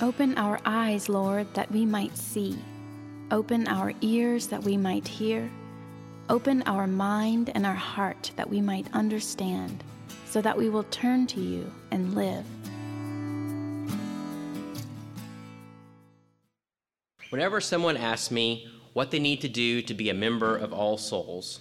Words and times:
Open 0.00 0.38
our 0.38 0.60
eyes, 0.64 1.08
Lord, 1.08 1.52
that 1.54 1.72
we 1.72 1.84
might 1.84 2.16
see. 2.16 2.56
Open 3.32 3.66
our 3.66 3.92
ears 4.00 4.46
that 4.46 4.62
we 4.62 4.76
might 4.76 5.08
hear. 5.08 5.50
Open 6.28 6.62
our 6.66 6.86
mind 6.86 7.50
and 7.52 7.66
our 7.66 7.74
heart 7.74 8.30
that 8.36 8.48
we 8.48 8.60
might 8.60 8.86
understand, 8.92 9.82
so 10.24 10.40
that 10.40 10.56
we 10.56 10.68
will 10.68 10.84
turn 10.84 11.26
to 11.26 11.40
you 11.40 11.68
and 11.90 12.14
live. 12.14 12.44
Whenever 17.30 17.60
someone 17.60 17.96
asks 17.96 18.30
me 18.30 18.68
what 18.92 19.10
they 19.10 19.18
need 19.18 19.40
to 19.40 19.48
do 19.48 19.82
to 19.82 19.94
be 19.94 20.10
a 20.10 20.14
member 20.14 20.56
of 20.56 20.72
All 20.72 20.96
Souls, 20.96 21.58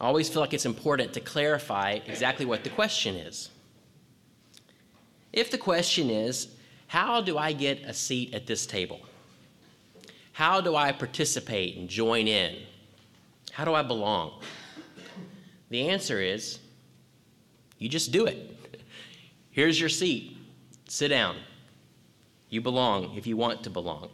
I 0.00 0.06
always 0.06 0.30
feel 0.30 0.40
like 0.40 0.54
it's 0.54 0.64
important 0.64 1.12
to 1.12 1.20
clarify 1.20 1.98
exactly 2.06 2.46
what 2.46 2.64
the 2.64 2.70
question 2.70 3.14
is. 3.14 3.50
If 5.34 5.50
the 5.50 5.58
question 5.58 6.08
is, 6.08 6.48
how 6.92 7.22
do 7.22 7.38
I 7.38 7.54
get 7.54 7.84
a 7.84 7.94
seat 7.94 8.34
at 8.34 8.46
this 8.46 8.66
table? 8.66 9.00
How 10.32 10.60
do 10.60 10.76
I 10.76 10.92
participate 10.92 11.78
and 11.78 11.88
join 11.88 12.28
in? 12.28 12.54
How 13.50 13.64
do 13.64 13.72
I 13.72 13.82
belong? 13.82 14.42
The 15.70 15.88
answer 15.88 16.20
is 16.20 16.58
you 17.78 17.88
just 17.88 18.12
do 18.12 18.26
it. 18.26 18.78
Here's 19.52 19.80
your 19.80 19.88
seat. 19.88 20.36
Sit 20.86 21.08
down. 21.08 21.36
You 22.50 22.60
belong 22.60 23.16
if 23.16 23.26
you 23.26 23.38
want 23.38 23.62
to 23.62 23.70
belong. 23.70 24.10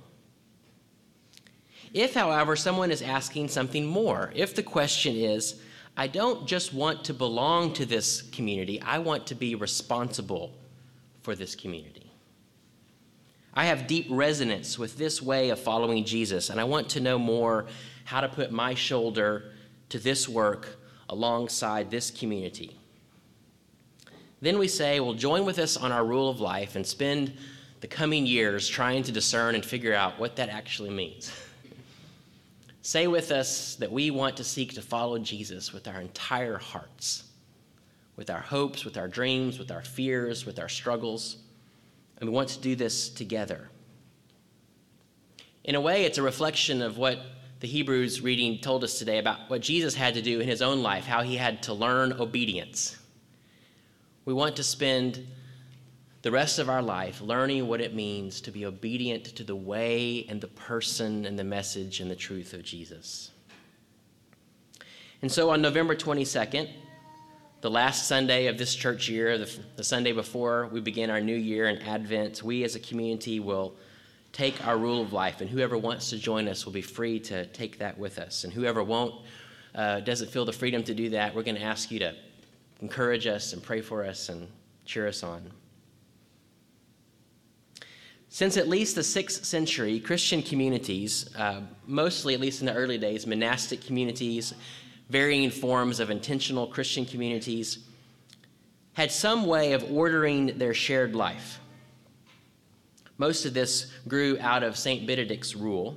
If, 1.93 2.15
however, 2.15 2.55
someone 2.55 2.93
is 2.93 3.03
asking 3.03 3.49
something 3.49 3.87
more, 3.87 4.33
if 4.37 4.55
the 4.55 4.63
question 4.63 5.17
is, 5.17 5.61
I 5.97 6.07
don't 6.07 6.47
just 6.47 6.73
want 6.73 7.03
to 7.07 7.13
belong 7.13 7.73
to 7.73 7.85
this 7.85 8.23
community, 8.23 8.81
I 8.83 8.99
want 8.99 9.27
to 9.27 9.35
be 9.35 9.57
responsible 9.57 10.53
for 11.23 11.35
this 11.35 11.57
community. 11.57 12.08
I 13.59 13.65
have 13.65 13.89
deep 13.89 14.07
resonance 14.09 14.79
with 14.79 14.99
this 14.99 15.21
way 15.21 15.51
of 15.51 15.59
following 15.59 16.05
Jesus, 16.05 16.49
and 16.49 16.61
I 16.61 16.65
want 16.65 16.91
to 16.91 17.01
know 17.01 17.19
more 17.19 17.67
how 18.05 18.21
to 18.21 18.29
put 18.29 18.53
my 18.53 18.75
shoulder 18.75 19.51
to 19.89 19.99
this 19.99 20.29
work 20.29 20.79
alongside 21.09 21.91
this 21.91 22.13
community. 22.13 22.79
Then 24.41 24.61
we 24.61 24.69
say, 24.69 25.01
well, 25.01 25.15
join 25.15 25.45
with 25.45 25.59
us 25.59 25.77
on 25.77 25.91
our 25.91 26.05
rule 26.05 26.31
of 26.31 26.39
life 26.39 26.77
and 26.77 26.87
spend 26.87 27.33
the 27.81 27.89
coming 27.89 28.27
years 28.27 28.69
trying 28.69 29.03
to 29.03 29.11
discern 29.11 29.57
and 29.57 29.65
figure 29.65 29.93
out 29.93 30.21
what 30.21 30.37
that 30.37 30.51
actually 30.51 30.91
means. 30.91 31.33
Say 32.83 33.09
with 33.09 33.33
us 33.33 33.75
that 33.81 33.91
we 33.91 34.13
want 34.13 34.37
to 34.37 34.45
seek 34.45 34.75
to 34.75 34.83
follow 34.83 35.19
Jesus 35.19 35.73
with 35.73 35.89
our 35.89 36.01
entire 36.01 36.59
hearts, 36.59 37.25
with 38.15 38.31
our 38.31 38.41
hopes, 38.41 38.85
with 38.85 38.97
our 38.97 39.09
dreams, 39.09 39.59
with 39.59 39.73
our 39.73 39.83
fears, 39.83 40.47
with 40.47 40.61
our 40.61 40.69
struggles, 40.69 41.39
and 42.19 42.29
we 42.29 42.35
want 42.35 42.49
to 42.51 42.61
do 42.61 42.75
this 42.75 43.09
together. 43.09 43.71
In 45.65 45.75
a 45.75 45.81
way, 45.81 46.05
it's 46.05 46.19
a 46.19 46.23
reflection 46.23 46.83
of 46.83 46.99
what 46.99 47.19
the 47.61 47.67
Hebrews 47.67 48.21
reading 48.21 48.59
told 48.61 48.85
us 48.85 48.99
today 48.99 49.19
about 49.19 49.51
what 49.51 49.61
Jesus 49.61 49.95
had 49.95 50.15
to 50.15 50.23
do 50.23 50.41
in 50.41 50.49
his 50.49 50.63
own 50.63 50.83
life, 50.83 51.05
how 51.05 51.23
he 51.23 51.37
had 51.37 51.63
to 51.65 51.75
learn 51.75 52.13
obedience. 52.15 52.97
We 54.25 54.33
want 54.33 54.57
to 54.57 54.63
spend 54.63 55.27
the 56.23 56.31
rest 56.31 56.59
of 56.59 56.69
our 56.69 56.83
life 56.83 57.21
learning 57.21 57.67
what 57.67 57.81
it 57.81 57.95
means 57.95 58.41
to 58.43 58.51
be 58.51 58.67
obedient 58.67 59.25
to 59.25 59.45
the 59.45 59.57
way 59.57 60.27
and 60.29 60.41
the 60.41 60.49
person 60.49 61.25
and 61.25 61.39
the 61.39 61.45
message 61.45 62.01
and 62.01 62.11
the 62.11 62.17
truth 62.17 62.53
of 62.55 62.63
Jesus. 62.63 63.31
And 65.23 65.31
so 65.31 65.51
on 65.51 65.63
November 65.63 65.97
22nd, 65.97 66.69
the 67.61 67.71
last 67.71 68.07
Sunday 68.07 68.47
of 68.47 68.57
this 68.57 68.75
church 68.75 69.09
year, 69.09 69.37
the, 69.37 69.59
the, 69.77 69.83
Sunday 69.83 70.13
before 70.13 70.69
we 70.69 70.81
begin 70.81 71.11
our 71.11 71.21
new 71.21 71.37
year 71.37 71.69
in 71.69 71.79
Advent, 71.83 72.43
we 72.43 72.63
as 72.63 72.77
a 72.77 72.81
community 72.81 73.41
will 73.41 73.75
take 74.33 74.65
our 74.67 74.79
rule 74.79 75.03
of 75.03 75.13
life, 75.13 75.41
and 75.41 75.51
whoever 75.51 75.77
wants 75.77 76.11
to 76.11 76.19
join 76.19 76.47
us 76.47 76.65
will 76.65 76.73
be 76.73 76.83
free 76.83 77.19
to 77.19 77.47
take 77.47 77.79
that 77.79 77.99
with 77.99 78.21
us. 78.21 78.45
And 78.45 78.53
whoever 78.53 78.85
won't, 78.85 79.15
uh, 79.75 80.01
doesn't 80.01 80.31
feel 80.31 80.45
the 80.45 80.53
freedom 80.53 80.85
to 80.85 80.95
do 80.95 81.11
that, 81.11 81.35
we're 81.35 81.43
going 81.43 81.57
to 81.57 81.63
ask 81.63 81.91
you 81.91 81.99
to 81.99 82.15
encourage 82.81 83.27
us 83.27 83.53
and 83.53 83.63
pray 83.63 83.81
for 83.81 84.05
us 84.05 84.29
and 84.29 84.49
cheer 84.85 85.09
us 85.09 85.25
on. 85.25 85.51
Since 88.29 88.57
at 88.57 88.69
least 88.69 88.95
the 88.95 89.03
sixth 89.03 89.45
century, 89.45 89.99
Christian 89.99 90.43
communities, 90.43 91.35
uh, 91.37 91.63
mostly 91.87 92.35
at 92.35 92.41
least 92.41 92.61
in 92.61 92.67
the 92.67 92.75
early 92.75 92.99
days, 92.99 93.27
monastic 93.27 93.81
communities, 93.81 94.55
varying 95.09 95.51
forms 95.51 96.01
of 96.01 96.11
intentional 96.11 96.67
Christian 96.67 97.05
communities, 97.05 97.79
had 98.93 99.11
some 99.11 99.47
way 99.47 99.73
of 99.73 99.91
ordering 99.91 100.59
their 100.59 100.75
shared 100.75 101.15
life. 101.15 101.61
Most 103.17 103.45
of 103.45 103.55
this 103.55 103.93
grew 104.07 104.39
out 104.41 104.63
of 104.63 104.77
St. 104.77 105.07
Benedict's 105.07 105.55
rule. 105.55 105.97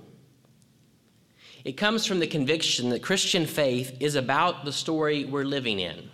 It 1.64 1.74
comes 1.74 2.06
from 2.06 2.20
the 2.20 2.28
conviction 2.28 2.90
that 2.90 3.04
Christian 3.04 3.46
faith 3.46 3.98
is 4.00 4.16
about 4.16 4.66
the 4.66 4.72
story 4.72 5.26
we're 5.26 5.44
living 5.44 5.80
in, 5.80 6.10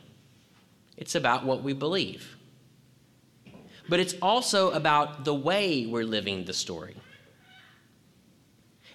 it's 0.97 1.15
about 1.15 1.45
what 1.45 1.63
we 1.63 1.73
believe 1.73 2.37
but 3.89 3.99
it's 3.99 4.15
also 4.21 4.71
about 4.71 5.25
the 5.25 5.33
way 5.33 5.85
we're 5.85 6.03
living 6.03 6.45
the 6.45 6.53
story. 6.53 6.95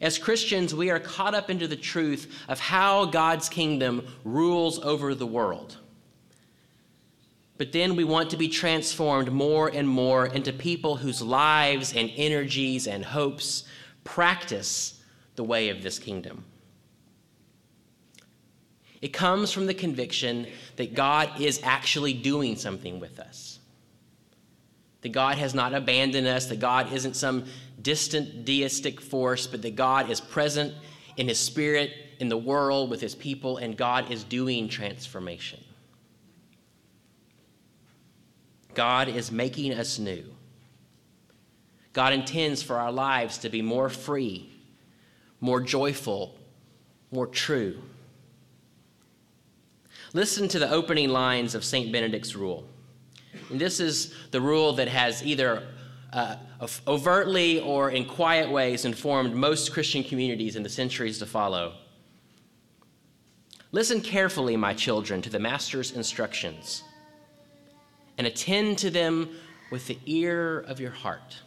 As 0.03 0.19
Christians, 0.19 0.75
we 0.75 0.91
are 0.91 0.99
caught 0.99 1.33
up 1.33 1.49
into 1.49 1.69
the 1.69 1.77
truth 1.77 2.45
of 2.49 2.59
how 2.59 3.05
God's 3.05 3.49
kingdom 3.49 4.05
rules 4.25 4.81
over 4.81 5.15
the 5.15 5.27
world. 5.27 5.77
But 7.57 7.71
then 7.71 7.95
we 7.95 8.03
want 8.03 8.31
to 8.31 8.37
be 8.37 8.49
transformed 8.49 9.31
more 9.31 9.69
and 9.69 9.89
more 9.89 10.27
into 10.27 10.53
people 10.53 10.97
whose 10.97 11.23
lives 11.23 11.95
and 11.95 12.11
energies 12.17 12.89
and 12.89 13.05
hopes 13.05 13.63
practice 14.03 15.01
the 15.37 15.45
way 15.45 15.69
of 15.69 15.85
this 15.85 16.01
kingdom. 16.01 16.45
It 19.01 19.13
comes 19.13 19.53
from 19.53 19.67
the 19.67 19.75
conviction 19.75 20.49
that 20.77 20.95
God 20.95 21.41
is 21.41 21.61
actually 21.63 22.13
doing 22.13 22.57
something 22.57 22.99
with 22.99 23.21
us 23.21 23.52
that 25.03 25.11
God 25.11 25.37
has 25.37 25.55
not 25.55 25.75
abandoned 25.75 26.27
us, 26.27 26.47
that 26.47 26.61
God 26.61 26.93
isn't 26.93 27.15
some 27.15 27.45
distant 27.81 28.45
deistic 28.45 29.01
force, 29.01 29.47
but 29.47 29.63
that 29.63 29.77
God 29.77 30.11
is 30.11 30.21
present 30.21 30.73
in 31.17 31.29
His 31.29 31.39
Spirit 31.39 31.93
in 32.21 32.29
the 32.29 32.39
world 32.39 32.89
with 32.89 33.01
His 33.01 33.15
people, 33.15 33.59
and 33.59 33.77
God 33.77 34.11
is 34.11 34.25
doing 34.25 34.69
transformation. 34.69 35.61
God 38.75 39.09
is 39.09 39.31
making 39.31 39.75
us 39.75 39.99
new. 39.99 40.25
God 41.93 42.13
intends 42.13 42.63
for 42.63 42.77
our 42.77 42.93
lives 42.93 43.39
to 43.39 43.51
be 43.51 43.61
more 43.61 43.91
free, 43.91 44.51
more 45.41 45.61
joyful, 45.61 46.35
more 47.11 47.27
true. 47.27 47.83
Listen 50.15 50.49
to 50.49 50.59
the 50.59 50.71
opening 50.71 51.09
lines 51.09 51.55
of 51.55 51.65
St. 51.65 51.93
Benedict's 51.93 52.35
rule. 52.35 52.67
And 53.51 53.61
this 53.61 53.81
is 53.81 54.15
the 54.31 54.41
rule 54.41 54.73
that 54.75 54.89
has 54.89 55.25
either 55.25 55.63
uh, 56.13 56.37
overtly 56.87 57.61
or 57.61 57.91
in 57.91 58.05
quiet 58.05 58.51
ways 58.51 58.85
informed 58.85 59.35
most 59.35 59.73
Christian 59.73 60.05
communities 60.05 60.57
in 60.57 60.63
the 60.63 60.69
centuries 60.69 61.19
to 61.19 61.27
follow. 61.27 61.75
Listen 63.71 64.01
carefully, 64.03 64.57
my 64.57 64.75
children, 64.75 65.23
to 65.23 65.31
the 65.31 65.39
Master's 65.39 65.93
instructions 65.93 66.83
and 68.19 68.27
attend 68.27 68.79
to 68.79 68.91
them 68.91 69.31
with 69.71 69.87
the 69.87 69.99
ear 70.05 70.61
of 70.61 70.79
your 70.79 70.91
heart. 70.91 71.39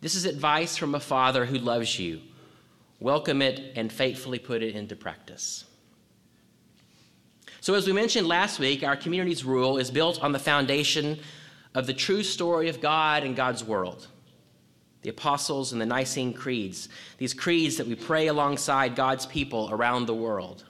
This 0.00 0.14
is 0.14 0.24
advice 0.24 0.76
from 0.76 0.94
a 0.94 1.00
father 1.00 1.44
who 1.46 1.58
loves 1.58 1.98
you. 1.98 2.20
Welcome 3.00 3.42
it 3.42 3.72
and 3.74 3.92
faithfully 3.92 4.38
put 4.38 4.62
it 4.62 4.76
into 4.76 4.94
practice. 4.94 5.64
So, 7.64 7.72
as 7.72 7.86
we 7.86 7.94
mentioned 7.94 8.28
last 8.28 8.58
week, 8.58 8.84
our 8.84 8.94
community's 8.94 9.42
rule 9.42 9.78
is 9.78 9.90
built 9.90 10.22
on 10.22 10.32
the 10.32 10.38
foundation 10.38 11.18
of 11.74 11.86
the 11.86 11.94
true 11.94 12.22
story 12.22 12.68
of 12.68 12.82
God 12.82 13.24
and 13.24 13.34
God's 13.34 13.64
world. 13.64 14.06
The 15.00 15.08
apostles 15.08 15.72
and 15.72 15.80
the 15.80 15.86
Nicene 15.86 16.34
creeds, 16.34 16.90
these 17.16 17.32
creeds 17.32 17.78
that 17.78 17.86
we 17.86 17.94
pray 17.94 18.26
alongside 18.26 18.94
God's 18.94 19.24
people 19.24 19.70
around 19.72 20.04
the 20.04 20.14
world. 20.14 20.64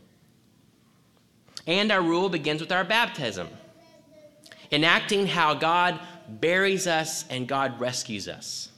And 1.67 1.91
our 1.91 2.01
rule 2.01 2.29
begins 2.29 2.61
with 2.61 2.71
our 2.71 2.85
baptism, 2.85 3.49
enacting 4.71 5.27
how 5.27 5.53
God 5.55 5.99
buries 6.29 6.87
us 6.87 7.25
and 7.29 7.49
God 7.49 7.81
rescues 7.81 8.29
us. 8.29 8.71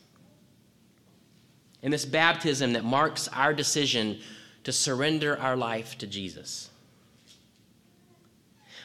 In 1.83 1.91
this 1.91 2.07
baptism 2.07 2.73
that 2.73 2.83
marks 2.83 3.29
our 3.29 3.53
decision 3.53 4.21
to 4.65 4.73
surrender 4.73 5.39
our 5.39 5.55
life 5.55 5.99
to 5.99 6.07
Jesus. 6.07 6.71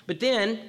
But 0.08 0.20
then 0.20 0.60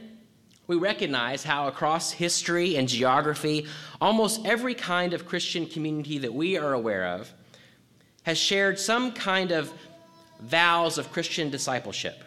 we 0.66 0.76
recognize 0.76 1.42
how 1.44 1.68
across 1.68 2.12
history 2.12 2.76
and 2.76 2.88
geography, 2.88 3.66
almost 4.00 4.44
every 4.46 4.74
kind 4.74 5.12
of 5.12 5.26
Christian 5.26 5.66
community 5.66 6.18
that 6.18 6.32
we 6.32 6.56
are 6.56 6.72
aware 6.72 7.06
of 7.06 7.32
has 8.22 8.38
shared 8.38 8.78
some 8.78 9.12
kind 9.12 9.50
of 9.50 9.72
vows 10.40 10.98
of 10.98 11.10
Christian 11.12 11.50
discipleship. 11.50 12.22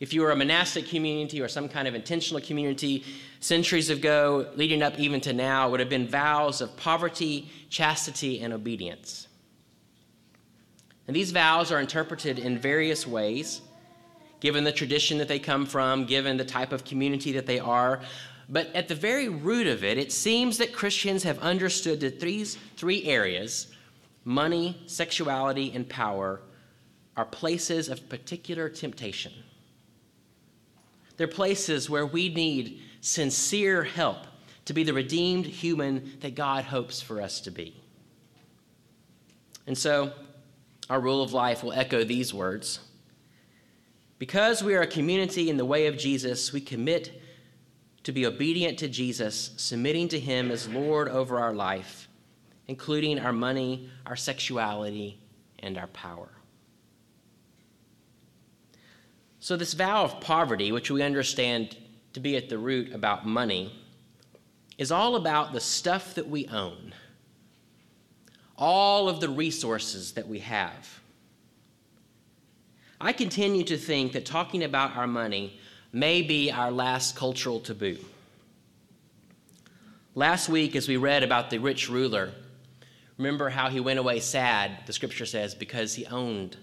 If 0.00 0.12
you 0.12 0.20
were 0.20 0.30
a 0.30 0.36
monastic 0.36 0.86
community 0.86 1.40
or 1.40 1.48
some 1.48 1.68
kind 1.68 1.88
of 1.88 1.94
intentional 1.94 2.40
community, 2.40 3.04
centuries 3.40 3.90
ago, 3.90 4.48
leading 4.54 4.82
up 4.82 4.98
even 4.98 5.20
to 5.22 5.32
now, 5.32 5.70
would 5.70 5.80
have 5.80 5.88
been 5.88 6.06
vows 6.06 6.60
of 6.60 6.76
poverty, 6.76 7.50
chastity, 7.68 8.40
and 8.40 8.52
obedience. 8.52 9.26
And 11.06 11.16
these 11.16 11.32
vows 11.32 11.72
are 11.72 11.80
interpreted 11.80 12.38
in 12.38 12.58
various 12.58 13.06
ways, 13.06 13.62
given 14.40 14.64
the 14.64 14.72
tradition 14.72 15.18
that 15.18 15.28
they 15.28 15.38
come 15.38 15.66
from, 15.66 16.04
given 16.04 16.36
the 16.36 16.44
type 16.44 16.72
of 16.72 16.84
community 16.84 17.32
that 17.32 17.46
they 17.46 17.58
are. 17.58 18.00
But 18.48 18.74
at 18.74 18.88
the 18.88 18.94
very 18.94 19.28
root 19.28 19.66
of 19.66 19.84
it, 19.84 19.98
it 19.98 20.12
seems 20.12 20.58
that 20.58 20.72
Christians 20.72 21.22
have 21.24 21.38
understood 21.40 22.00
that 22.00 22.20
these 22.20 22.56
three 22.76 23.04
areas 23.04 23.68
money, 24.24 24.82
sexuality, 24.86 25.72
and 25.74 25.88
power 25.88 26.40
are 27.16 27.24
places 27.24 27.88
of 27.88 28.08
particular 28.08 28.68
temptation. 28.68 29.32
They're 31.16 31.26
places 31.26 31.90
where 31.90 32.06
we 32.06 32.28
need 32.28 32.82
sincere 33.00 33.82
help 33.82 34.18
to 34.66 34.74
be 34.74 34.84
the 34.84 34.92
redeemed 34.92 35.46
human 35.46 36.12
that 36.20 36.34
God 36.34 36.64
hopes 36.64 37.00
for 37.00 37.20
us 37.20 37.40
to 37.40 37.50
be. 37.50 37.74
And 39.66 39.76
so, 39.76 40.12
our 40.88 41.00
rule 41.00 41.22
of 41.22 41.32
life 41.32 41.62
will 41.62 41.72
echo 41.72 42.04
these 42.04 42.32
words. 42.32 42.80
Because 44.18 44.62
we 44.64 44.74
are 44.74 44.82
a 44.82 44.86
community 44.86 45.48
in 45.48 45.56
the 45.56 45.64
way 45.64 45.86
of 45.86 45.96
Jesus, 45.96 46.52
we 46.52 46.60
commit 46.60 47.22
to 48.02 48.12
be 48.12 48.26
obedient 48.26 48.78
to 48.78 48.88
Jesus, 48.88 49.52
submitting 49.56 50.08
to 50.08 50.18
Him 50.18 50.50
as 50.50 50.68
Lord 50.68 51.08
over 51.08 51.38
our 51.38 51.52
life, 51.52 52.08
including 52.66 53.18
our 53.18 53.32
money, 53.32 53.90
our 54.06 54.16
sexuality, 54.16 55.20
and 55.60 55.78
our 55.78 55.86
power. 55.88 56.30
So, 59.40 59.56
this 59.56 59.74
vow 59.74 60.04
of 60.04 60.20
poverty, 60.20 60.72
which 60.72 60.90
we 60.90 61.02
understand 61.02 61.76
to 62.12 62.20
be 62.20 62.36
at 62.36 62.48
the 62.48 62.58
root 62.58 62.92
about 62.92 63.26
money, 63.26 63.72
is 64.78 64.90
all 64.90 65.16
about 65.16 65.52
the 65.52 65.60
stuff 65.60 66.14
that 66.14 66.28
we 66.28 66.46
own, 66.48 66.94
all 68.56 69.08
of 69.08 69.20
the 69.20 69.28
resources 69.28 70.12
that 70.12 70.26
we 70.26 70.40
have. 70.40 71.00
I 73.00 73.12
continue 73.12 73.62
to 73.64 73.76
think 73.76 74.12
that 74.12 74.26
talking 74.26 74.64
about 74.64 74.96
our 74.96 75.06
money 75.06 75.58
may 75.92 76.22
be 76.22 76.50
our 76.50 76.70
last 76.72 77.14
cultural 77.14 77.60
taboo. 77.60 77.98
Last 80.16 80.48
week, 80.48 80.74
as 80.74 80.88
we 80.88 80.96
read 80.96 81.22
about 81.22 81.50
the 81.50 81.58
rich 81.58 81.88
ruler, 81.88 82.32
remember 83.16 83.50
how 83.50 83.68
he 83.68 83.78
went 83.78 84.00
away 84.00 84.18
sad, 84.18 84.84
the 84.86 84.92
scripture 84.92 85.26
says, 85.26 85.54
because 85.54 85.94
he 85.94 86.06
owned 86.06 86.56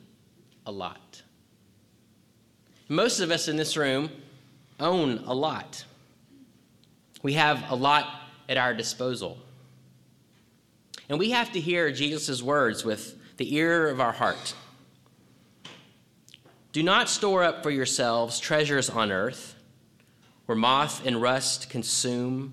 a 0.66 0.72
lot. 0.72 1.22
Most 2.90 3.22
of 3.22 3.32
us 3.32 3.48
in 3.48 3.56
this 3.56 3.78
room 3.78 4.10
own 4.78 5.24
a 5.26 5.34
lot. 5.34 5.86
We 7.24 7.34
have 7.34 7.64
a 7.70 7.76
lot 7.76 8.08
at 8.50 8.58
our 8.58 8.74
disposal. 8.74 9.38
And 11.08 11.18
we 11.18 11.32
have 11.32 11.54
to 11.54 11.62
hear 11.62 11.92
Jesus' 11.92 12.44
words 12.44 12.84
with 12.84 13.16
the 13.38 13.56
ear 13.56 13.88
of 13.88 14.02
our 14.02 14.12
heart. 14.12 14.54
Do 16.76 16.84
not 16.84 17.08
store 17.08 17.42
up 17.42 17.64
for 17.64 17.72
yourselves 17.72 18.38
treasures 18.38 18.90
on 18.90 19.10
earth, 19.10 19.56
where 20.46 20.58
moth 20.58 21.06
and 21.06 21.22
rust 21.22 21.70
consume, 21.70 22.52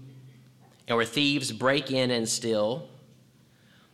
and 0.86 0.96
where 0.96 1.04
thieves 1.04 1.50
break 1.50 1.90
in 1.90 2.12
and 2.12 2.28
steal. 2.28 2.88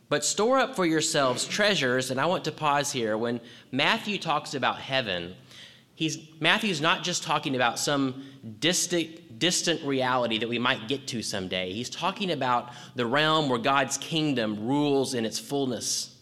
But 0.07 0.23
store 0.23 0.59
up 0.59 0.75
for 0.75 0.85
yourselves 0.85 1.45
treasures, 1.45 2.11
and 2.11 2.21
I 2.21 2.27
want 2.27 2.43
to 2.43 2.51
pause 2.51 2.91
here. 2.91 3.17
When 3.17 3.41
Matthew 3.71 4.19
talks 4.19 4.53
about 4.53 4.77
heaven, 4.77 5.33
he's 5.95 6.19
Matthew's 6.39 6.79
not 6.79 7.01
just 7.03 7.23
talking 7.23 7.55
about 7.55 7.79
some 7.79 8.23
distant 8.59 9.39
distant 9.39 9.83
reality 9.83 10.37
that 10.37 10.47
we 10.47 10.59
might 10.59 10.87
get 10.87 11.07
to 11.07 11.23
someday. 11.23 11.73
He's 11.73 11.89
talking 11.89 12.29
about 12.29 12.69
the 12.93 13.07
realm 13.07 13.49
where 13.49 13.57
God's 13.57 13.97
kingdom 13.97 14.67
rules 14.67 15.15
in 15.15 15.25
its 15.25 15.39
fullness. 15.39 16.18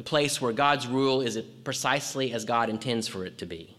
The 0.00 0.04
place 0.04 0.40
where 0.40 0.54
God's 0.54 0.86
rule 0.86 1.20
is 1.20 1.38
precisely 1.62 2.32
as 2.32 2.46
God 2.46 2.70
intends 2.70 3.06
for 3.06 3.26
it 3.26 3.36
to 3.36 3.44
be. 3.44 3.76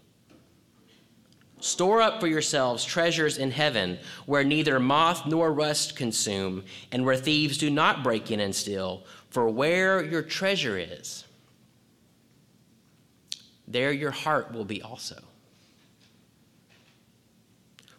Store 1.60 2.00
up 2.00 2.20
for 2.20 2.28
yourselves 2.28 2.86
treasures 2.86 3.40
in 3.40 3.50
heaven, 3.50 3.98
where 4.28 4.44
neither 4.44 4.80
moth 4.80 5.26
nor 5.26 5.52
rust 5.52 5.96
consume, 5.96 6.64
and 6.92 7.04
where 7.04 7.16
thieves 7.16 7.58
do 7.58 7.72
not 7.72 8.04
break 8.04 8.30
in 8.30 8.40
and 8.40 8.54
steal. 8.54 9.04
For 9.32 9.50
where 9.50 10.04
your 10.04 10.22
treasure 10.22 10.78
is, 10.78 11.26
there 13.68 13.92
your 13.92 14.12
heart 14.12 14.54
will 14.54 14.64
be 14.64 14.80
also. 14.80 15.24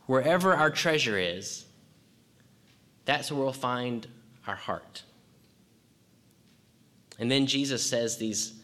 Wherever 0.07 0.55
our 0.55 0.71
treasure 0.71 1.19
is, 1.19 1.67
that's 3.05 3.33
where 3.33 3.43
we'll 3.43 3.53
find 3.53 4.07
our 4.47 4.55
heart. 4.55 5.03
And 7.19 7.31
then 7.31 7.47
Jesus 7.47 7.85
says 7.85 8.17
these, 8.17 8.55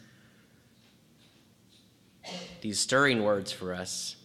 these 2.61 2.79
stirring 2.79 3.23
words 3.23 3.53
for 3.53 3.75
us 3.75 4.17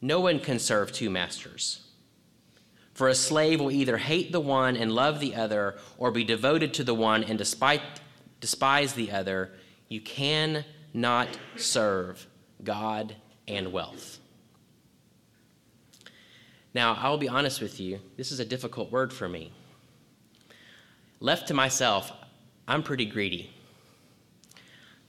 No 0.00 0.20
one 0.20 0.40
can 0.40 0.58
serve 0.58 0.92
two 0.92 1.10
masters. 1.10 1.86
For 2.94 3.08
a 3.08 3.14
slave 3.14 3.60
will 3.60 3.70
either 3.70 3.96
hate 3.96 4.30
the 4.30 4.40
one 4.40 4.76
and 4.76 4.92
love 4.92 5.20
the 5.20 5.34
other, 5.34 5.78
or 5.96 6.10
be 6.10 6.22
devoted 6.22 6.74
to 6.74 6.84
the 6.84 6.94
one 6.94 7.24
and 7.24 7.38
despite, 7.38 7.80
despise 8.40 8.92
the 8.92 9.10
other. 9.10 9.52
You 9.88 10.02
cannot 10.02 11.28
serve 11.56 12.26
God 12.62 13.16
and 13.48 13.72
wealth. 13.72 14.18
Now, 16.74 16.96
I'll 17.00 17.18
be 17.18 17.28
honest 17.28 17.60
with 17.60 17.80
you, 17.80 18.00
this 18.16 18.30
is 18.30 18.38
a 18.38 18.44
difficult 18.44 18.92
word 18.92 19.12
for 19.12 19.28
me. 19.28 19.52
Left 21.18 21.48
to 21.48 21.54
myself, 21.54 22.12
I'm 22.70 22.82
pretty 22.82 23.04
greedy. 23.04 23.50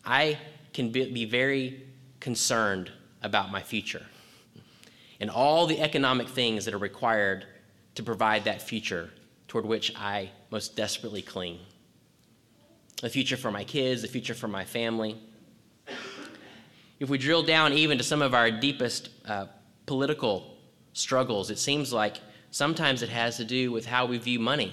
I 0.04 0.38
can 0.74 0.92
be, 0.92 1.26
very 1.26 1.84
concerned 2.20 2.92
about 3.22 3.52
my 3.52 3.62
future 3.62 4.06
and 5.20 5.30
all 5.30 5.68
the 5.68 5.80
economic 5.80 6.28
things 6.28 6.66
that 6.66 6.74
are 6.74 6.80
required 6.80 7.46
to 7.96 8.04
provide 8.04 8.44
that 8.46 8.62
future 8.62 9.12
toward 9.48 9.66
which 9.66 9.94
I 9.96 10.32
most 10.50 10.76
desperately 10.76 11.22
cling. 11.22 11.60
The 13.02 13.10
future 13.10 13.38
for 13.38 13.52
my 13.52 13.64
kids, 13.64 14.02
the 14.02 14.08
future 14.08 14.34
for 14.34 14.48
my 14.48 14.66
family 14.66 15.18
if 17.02 17.10
we 17.10 17.18
drill 17.18 17.42
down 17.42 17.74
even 17.74 17.98
to 17.98 18.04
some 18.04 18.22
of 18.22 18.36
our 18.36 18.52
deepest 18.52 19.10
uh, 19.28 19.48
political 19.88 20.56
struggles, 20.94 21.50
it 21.50 21.58
seems 21.58 21.92
like 21.92 22.18
sometimes 22.52 23.02
it 23.02 23.10
has 23.10 23.38
to 23.38 23.44
do 23.44 23.72
with 23.72 23.88
how 23.88 24.06
we 24.06 24.20
view 24.20 24.40
money, 24.40 24.72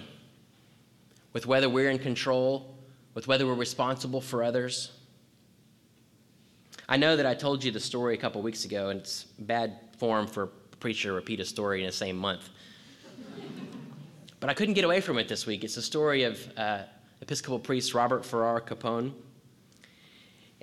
with 1.32 1.46
whether 1.46 1.70
we're 1.70 1.88
in 1.88 1.98
control, 1.98 2.76
with 3.18 3.26
whether 3.26 3.48
we're 3.48 3.54
responsible 3.54 4.20
for 4.20 4.44
others. 4.44 4.92
I 6.88 6.96
know 6.96 7.16
that 7.16 7.26
I 7.26 7.34
told 7.34 7.64
you 7.64 7.72
the 7.72 7.80
story 7.80 8.14
a 8.14 8.16
couple 8.16 8.40
weeks 8.42 8.64
ago, 8.64 8.90
and 8.90 9.00
it's 9.00 9.24
bad 9.40 9.76
form 9.98 10.28
for 10.28 10.44
a 10.44 10.76
preacher 10.76 11.08
to 11.08 11.14
repeat 11.14 11.40
a 11.40 11.44
story 11.44 11.80
in 11.80 11.86
the 11.86 11.92
same 11.92 12.16
month. 12.16 12.48
but 14.38 14.48
I 14.48 14.54
couldn't 14.54 14.74
get 14.74 14.84
away 14.84 15.00
from 15.00 15.18
it 15.18 15.26
this 15.26 15.46
week. 15.46 15.64
It's 15.64 15.74
the 15.74 15.82
story 15.82 16.22
of 16.22 16.38
uh, 16.56 16.82
Episcopal 17.20 17.58
priest 17.58 17.92
Robert 17.92 18.24
Farrar 18.24 18.60
Capon 18.60 19.12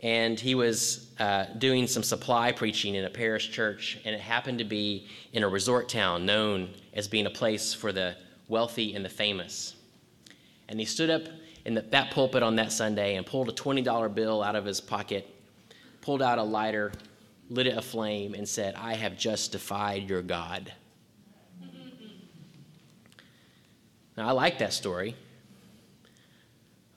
and 0.01 0.39
he 0.39 0.55
was 0.55 1.09
uh, 1.19 1.47
doing 1.57 1.87
some 1.87 2.03
supply 2.03 2.53
preaching 2.53 2.95
in 2.95 3.03
a 3.03 3.09
parish 3.09 3.51
church, 3.51 3.97
and 4.05 4.15
it 4.15 4.21
happened 4.21 4.59
to 4.59 4.65
be 4.65 5.07
in 5.33 5.43
a 5.43 5.47
resort 5.47 5.89
town 5.89 6.25
known 6.25 6.69
as 6.93 7.07
being 7.07 7.25
a 7.25 7.29
place 7.29 7.73
for 7.73 7.91
the 7.91 8.15
wealthy 8.47 8.93
and 8.93 9.03
the 9.03 9.09
famous. 9.09 9.75
And 10.69 10.79
he 10.79 10.85
stood 10.85 11.09
up 11.09 11.23
in 11.65 11.73
the, 11.73 11.81
that 11.81 12.11
pulpit 12.11 12.43
on 12.43 12.55
that 12.55 12.71
Sunday 12.71 13.15
and 13.15 13.25
pulled 13.25 13.49
a 13.49 13.51
$20 13.51 14.13
bill 14.13 14.43
out 14.43 14.55
of 14.55 14.65
his 14.65 14.79
pocket, 14.79 15.27
pulled 16.01 16.21
out 16.21 16.37
a 16.37 16.43
lighter, 16.43 16.91
lit 17.49 17.67
it 17.67 17.77
aflame, 17.77 18.33
and 18.33 18.47
said, 18.47 18.75
I 18.75 18.95
have 18.95 19.17
justified 19.17 20.09
your 20.09 20.21
God. 20.21 20.71
Now, 24.17 24.29
I 24.29 24.31
like 24.31 24.59
that 24.59 24.71
story 24.71 25.15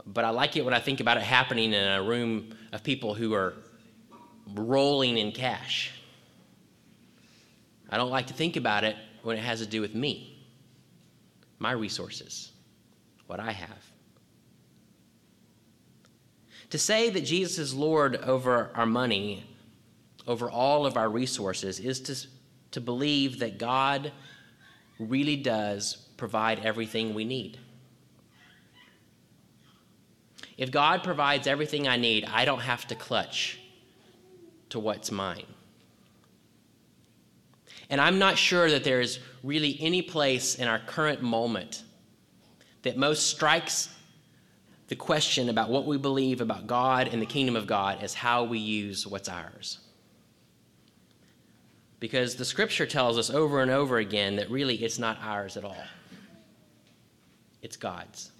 but 0.08 0.24
I 0.24 0.30
like 0.30 0.56
it 0.56 0.64
when 0.64 0.72
I 0.72 0.80
think 0.80 1.00
about 1.00 1.18
it 1.18 1.22
happening 1.22 1.72
in 1.72 1.86
a 1.86 2.02
room 2.02 2.54
of 2.72 2.82
people 2.82 3.14
who 3.14 3.34
are 3.34 3.54
rolling 4.54 5.18
in 5.18 5.32
cash. 5.32 5.92
I 7.90 7.98
don't 7.98 8.10
like 8.10 8.26
to 8.28 8.34
think 8.34 8.56
about 8.56 8.84
it 8.84 8.96
when 9.22 9.36
it 9.36 9.40
has 9.40 9.60
to 9.60 9.66
do 9.66 9.80
with 9.80 9.94
me, 9.94 10.46
my 11.58 11.72
resources, 11.72 12.52
what 13.26 13.38
I 13.38 13.52
have. 13.52 13.92
To 16.70 16.78
say 16.78 17.10
that 17.10 17.22
Jesus 17.22 17.58
is 17.58 17.74
Lord 17.74 18.16
over 18.16 18.70
our 18.74 18.86
money, 18.86 19.44
over 20.26 20.50
all 20.50 20.84
of 20.84 20.96
our 20.96 21.08
resources, 21.08 21.80
is 21.80 22.00
to, 22.00 22.26
to 22.72 22.80
believe 22.80 23.38
that 23.38 23.58
God 23.58 24.12
really 24.98 25.36
does 25.36 25.96
provide 26.16 26.64
everything 26.64 27.14
we 27.14 27.24
need. 27.24 27.58
If 30.58 30.70
God 30.70 31.04
provides 31.04 31.46
everything 31.46 31.86
I 31.86 31.96
need, 31.96 32.24
I 32.24 32.44
don't 32.44 32.60
have 32.60 32.86
to 32.88 32.94
clutch 32.94 33.60
to 34.70 34.80
what's 34.80 35.10
mine. 35.10 35.46
And 37.88 38.00
I'm 38.00 38.18
not 38.18 38.36
sure 38.36 38.68
that 38.70 38.84
there 38.84 39.00
is 39.00 39.20
really 39.42 39.78
any 39.80 40.02
place 40.02 40.56
in 40.56 40.68
our 40.68 40.80
current 40.80 41.22
moment 41.22 41.84
that 42.82 42.96
most 42.96 43.28
strikes 43.28 43.88
the 44.88 44.96
question 44.96 45.48
about 45.50 45.68
what 45.68 45.86
we 45.86 45.98
believe 45.98 46.40
about 46.40 46.66
God 46.66 47.08
and 47.12 47.20
the 47.20 47.26
kingdom 47.26 47.56
of 47.56 47.66
God 47.66 48.02
is 48.02 48.14
how 48.14 48.44
we 48.44 48.58
use 48.58 49.06
what's 49.06 49.28
ours. 49.28 49.78
Because 52.00 52.36
the 52.36 52.44
scripture 52.44 52.86
tells 52.86 53.18
us 53.18 53.28
over 53.28 53.60
and 53.60 53.70
over 53.70 53.98
again 53.98 54.36
that 54.36 54.50
really 54.50 54.76
it's 54.76 54.98
not 54.98 55.18
ours 55.22 55.56
at 55.56 55.64
all, 55.64 55.84
it's 57.60 57.76
God's. 57.76 58.32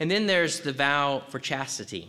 And 0.00 0.10
then 0.10 0.26
there's 0.26 0.60
the 0.60 0.72
vow 0.72 1.22
for 1.28 1.38
chastity, 1.38 2.08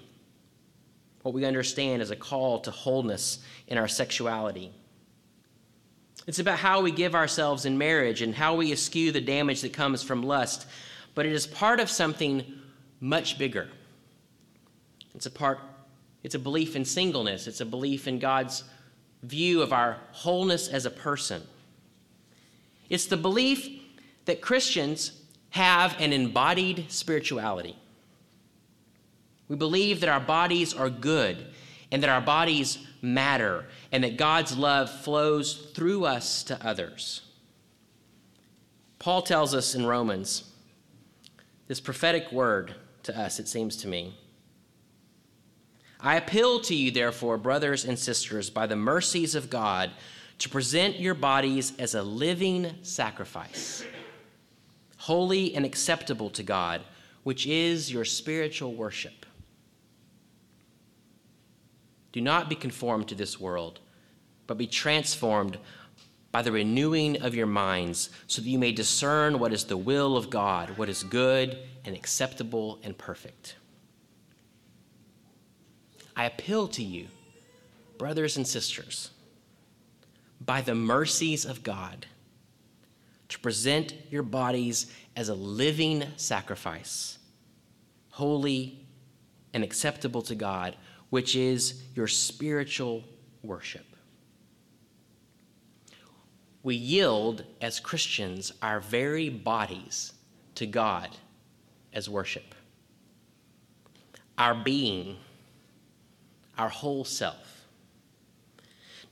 what 1.23 1.33
we 1.33 1.43
understand 1.43 2.01
as 2.01 2.11
a 2.11 2.15
call 2.15 2.59
to 2.61 2.71
wholeness 2.71 3.39
in 3.67 3.77
our 3.77 3.87
sexuality. 3.87 4.71
It's 6.27 6.39
about 6.39 6.59
how 6.59 6.81
we 6.81 6.91
give 6.91 7.15
ourselves 7.15 7.65
in 7.65 7.79
marriage 7.79 8.21
and 8.21 8.35
how 8.35 8.55
we 8.55 8.71
eschew 8.71 9.11
the 9.11 9.19
damage 9.19 9.61
that 9.61 9.73
comes 9.73 10.03
from 10.03 10.21
lust, 10.21 10.67
but 11.19 11.25
it 11.25 11.33
is 11.33 11.45
part 11.45 11.81
of 11.81 11.89
something 11.89 12.45
much 13.01 13.37
bigger. 13.37 13.67
It's 15.13 15.25
a 15.25 15.29
part 15.29 15.59
it's 16.23 16.33
a 16.33 16.39
belief 16.39 16.77
in 16.77 16.85
singleness, 16.85 17.45
it's 17.45 17.59
a 17.59 17.65
belief 17.65 18.07
in 18.07 18.19
God's 18.19 18.63
view 19.23 19.61
of 19.61 19.73
our 19.73 19.97
wholeness 20.13 20.69
as 20.69 20.85
a 20.85 20.89
person. 20.89 21.41
It's 22.89 23.05
the 23.05 23.17
belief 23.17 23.67
that 24.23 24.39
Christians 24.39 25.11
have 25.49 25.93
an 25.99 26.13
embodied 26.13 26.85
spirituality. 26.89 27.75
We 29.49 29.57
believe 29.57 29.99
that 29.99 30.09
our 30.09 30.21
bodies 30.21 30.73
are 30.73 30.89
good 30.89 31.47
and 31.91 32.01
that 32.01 32.09
our 32.09 32.21
bodies 32.21 32.77
matter 33.01 33.65
and 33.91 34.05
that 34.05 34.15
God's 34.15 34.57
love 34.57 34.89
flows 34.89 35.69
through 35.73 36.05
us 36.05 36.43
to 36.43 36.65
others. 36.65 37.23
Paul 38.99 39.21
tells 39.21 39.53
us 39.53 39.75
in 39.75 39.85
Romans 39.85 40.45
this 41.69 41.79
prophetic 41.79 42.31
word 42.31 42.73
to 43.03 43.17
us, 43.17 43.39
it 43.39 43.47
seems 43.47 43.77
to 43.77 43.87
me. 43.87 44.17
I 46.01 46.15
appeal 46.15 46.59
to 46.61 46.73
you, 46.73 46.89
therefore, 46.89 47.37
brothers 47.37 47.85
and 47.85 47.97
sisters, 47.97 48.49
by 48.49 48.65
the 48.65 48.75
mercies 48.75 49.35
of 49.35 49.51
God, 49.51 49.91
to 50.39 50.49
present 50.49 50.99
your 50.99 51.13
bodies 51.13 51.73
as 51.77 51.93
a 51.93 52.01
living 52.01 52.71
sacrifice, 52.81 53.85
holy 54.97 55.53
and 55.53 55.63
acceptable 55.63 56.31
to 56.31 56.41
God, 56.41 56.81
which 57.23 57.45
is 57.45 57.91
your 57.91 58.05
spiritual 58.05 58.73
worship. 58.73 59.27
Do 62.11 62.21
not 62.21 62.49
be 62.49 62.55
conformed 62.55 63.09
to 63.09 63.15
this 63.15 63.39
world, 63.39 63.79
but 64.47 64.57
be 64.57 64.65
transformed 64.65 65.59
by 66.31 66.41
the 66.41 66.51
renewing 66.51 67.21
of 67.21 67.33
your 67.33 67.47
minds, 67.47 68.09
so 68.27 68.41
that 68.41 68.49
you 68.49 68.59
may 68.59 68.71
discern 68.71 69.39
what 69.39 69.51
is 69.51 69.63
the 69.63 69.77
will 69.77 70.15
of 70.15 70.29
God, 70.29 70.77
what 70.77 70.89
is 70.89 71.03
good 71.03 71.57
and 71.85 71.95
acceptable 71.95 72.79
and 72.83 72.97
perfect. 72.97 73.55
I 76.15 76.25
appeal 76.25 76.67
to 76.69 76.83
you, 76.83 77.07
brothers 77.97 78.37
and 78.37 78.45
sisters, 78.45 79.09
by 80.41 80.61
the 80.61 80.75
mercies 80.75 81.45
of 81.45 81.63
God, 81.63 82.05
to 83.29 83.39
present 83.39 83.93
your 84.09 84.23
bodies 84.23 84.91
as 85.15 85.29
a 85.29 85.35
living 85.35 86.03
sacrifice, 86.17 87.17
holy 88.09 88.79
and 89.53 89.63
acceptable 89.63 90.21
to 90.23 90.35
God, 90.35 90.75
which 91.09 91.35
is 91.35 91.81
your 91.95 92.07
spiritual 92.07 93.03
worship. 93.41 93.88
We 96.63 96.75
yield 96.75 97.43
as 97.61 97.79
Christians 97.79 98.51
our 98.61 98.79
very 98.79 99.29
bodies 99.29 100.13
to 100.55 100.65
God 100.65 101.09
as 101.93 102.09
worship. 102.09 102.55
Our 104.37 104.55
being 104.55 105.17
our 106.57 106.69
whole 106.69 107.05
self. 107.05 107.65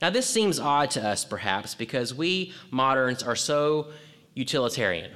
Now, 0.00 0.10
this 0.10 0.28
seems 0.28 0.60
odd 0.60 0.90
to 0.92 1.04
us, 1.04 1.24
perhaps, 1.24 1.74
because 1.74 2.14
we 2.14 2.52
moderns 2.70 3.22
are 3.22 3.34
so 3.34 3.88
utilitarian. 4.34 5.10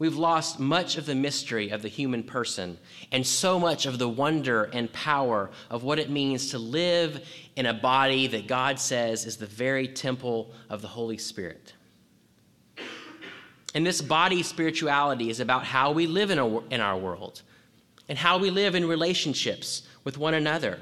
We've 0.00 0.16
lost 0.16 0.58
much 0.58 0.96
of 0.96 1.04
the 1.04 1.14
mystery 1.14 1.68
of 1.68 1.82
the 1.82 1.88
human 1.88 2.22
person 2.22 2.78
and 3.12 3.24
so 3.24 3.60
much 3.60 3.84
of 3.84 3.98
the 3.98 4.08
wonder 4.08 4.64
and 4.72 4.90
power 4.94 5.50
of 5.68 5.84
what 5.84 5.98
it 5.98 6.08
means 6.08 6.50
to 6.52 6.58
live 6.58 7.28
in 7.54 7.66
a 7.66 7.74
body 7.74 8.26
that 8.28 8.46
God 8.46 8.80
says 8.80 9.26
is 9.26 9.36
the 9.36 9.44
very 9.44 9.86
temple 9.86 10.52
of 10.70 10.80
the 10.80 10.88
Holy 10.88 11.18
Spirit. 11.18 11.74
And 13.74 13.86
this 13.86 14.00
body 14.00 14.42
spirituality 14.42 15.28
is 15.28 15.38
about 15.38 15.64
how 15.64 15.92
we 15.92 16.06
live 16.06 16.30
in, 16.30 16.38
a, 16.38 16.58
in 16.68 16.80
our 16.80 16.96
world 16.96 17.42
and 18.08 18.16
how 18.16 18.38
we 18.38 18.48
live 18.48 18.74
in 18.74 18.88
relationships 18.88 19.82
with 20.02 20.16
one 20.16 20.32
another, 20.32 20.78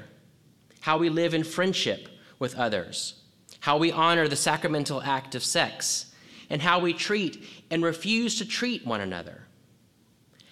how 0.79 0.97
we 0.97 1.09
live 1.09 1.33
in 1.33 1.43
friendship 1.43 2.07
with 2.39 2.55
others, 2.55 3.21
how 3.59 3.77
we 3.77 3.91
honor 3.91 4.29
the 4.29 4.37
sacramental 4.37 5.01
act 5.01 5.35
of 5.35 5.43
sex, 5.43 6.08
and 6.49 6.61
how 6.61 6.79
we 6.79 6.93
treat 6.93 7.43
and 7.69 7.83
refuse 7.83 8.37
to 8.39 8.45
treat 8.45 8.85
one 8.85 9.01
another, 9.01 9.43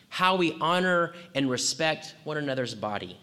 how 0.09 0.35
we 0.35 0.57
honor 0.61 1.13
and 1.33 1.49
respect 1.49 2.15
one 2.23 2.37
another's 2.37 2.75
body. 2.75 3.19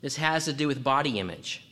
This 0.00 0.16
has 0.16 0.44
to 0.46 0.52
do 0.52 0.68
with 0.68 0.84
body 0.84 1.18
image 1.18 1.64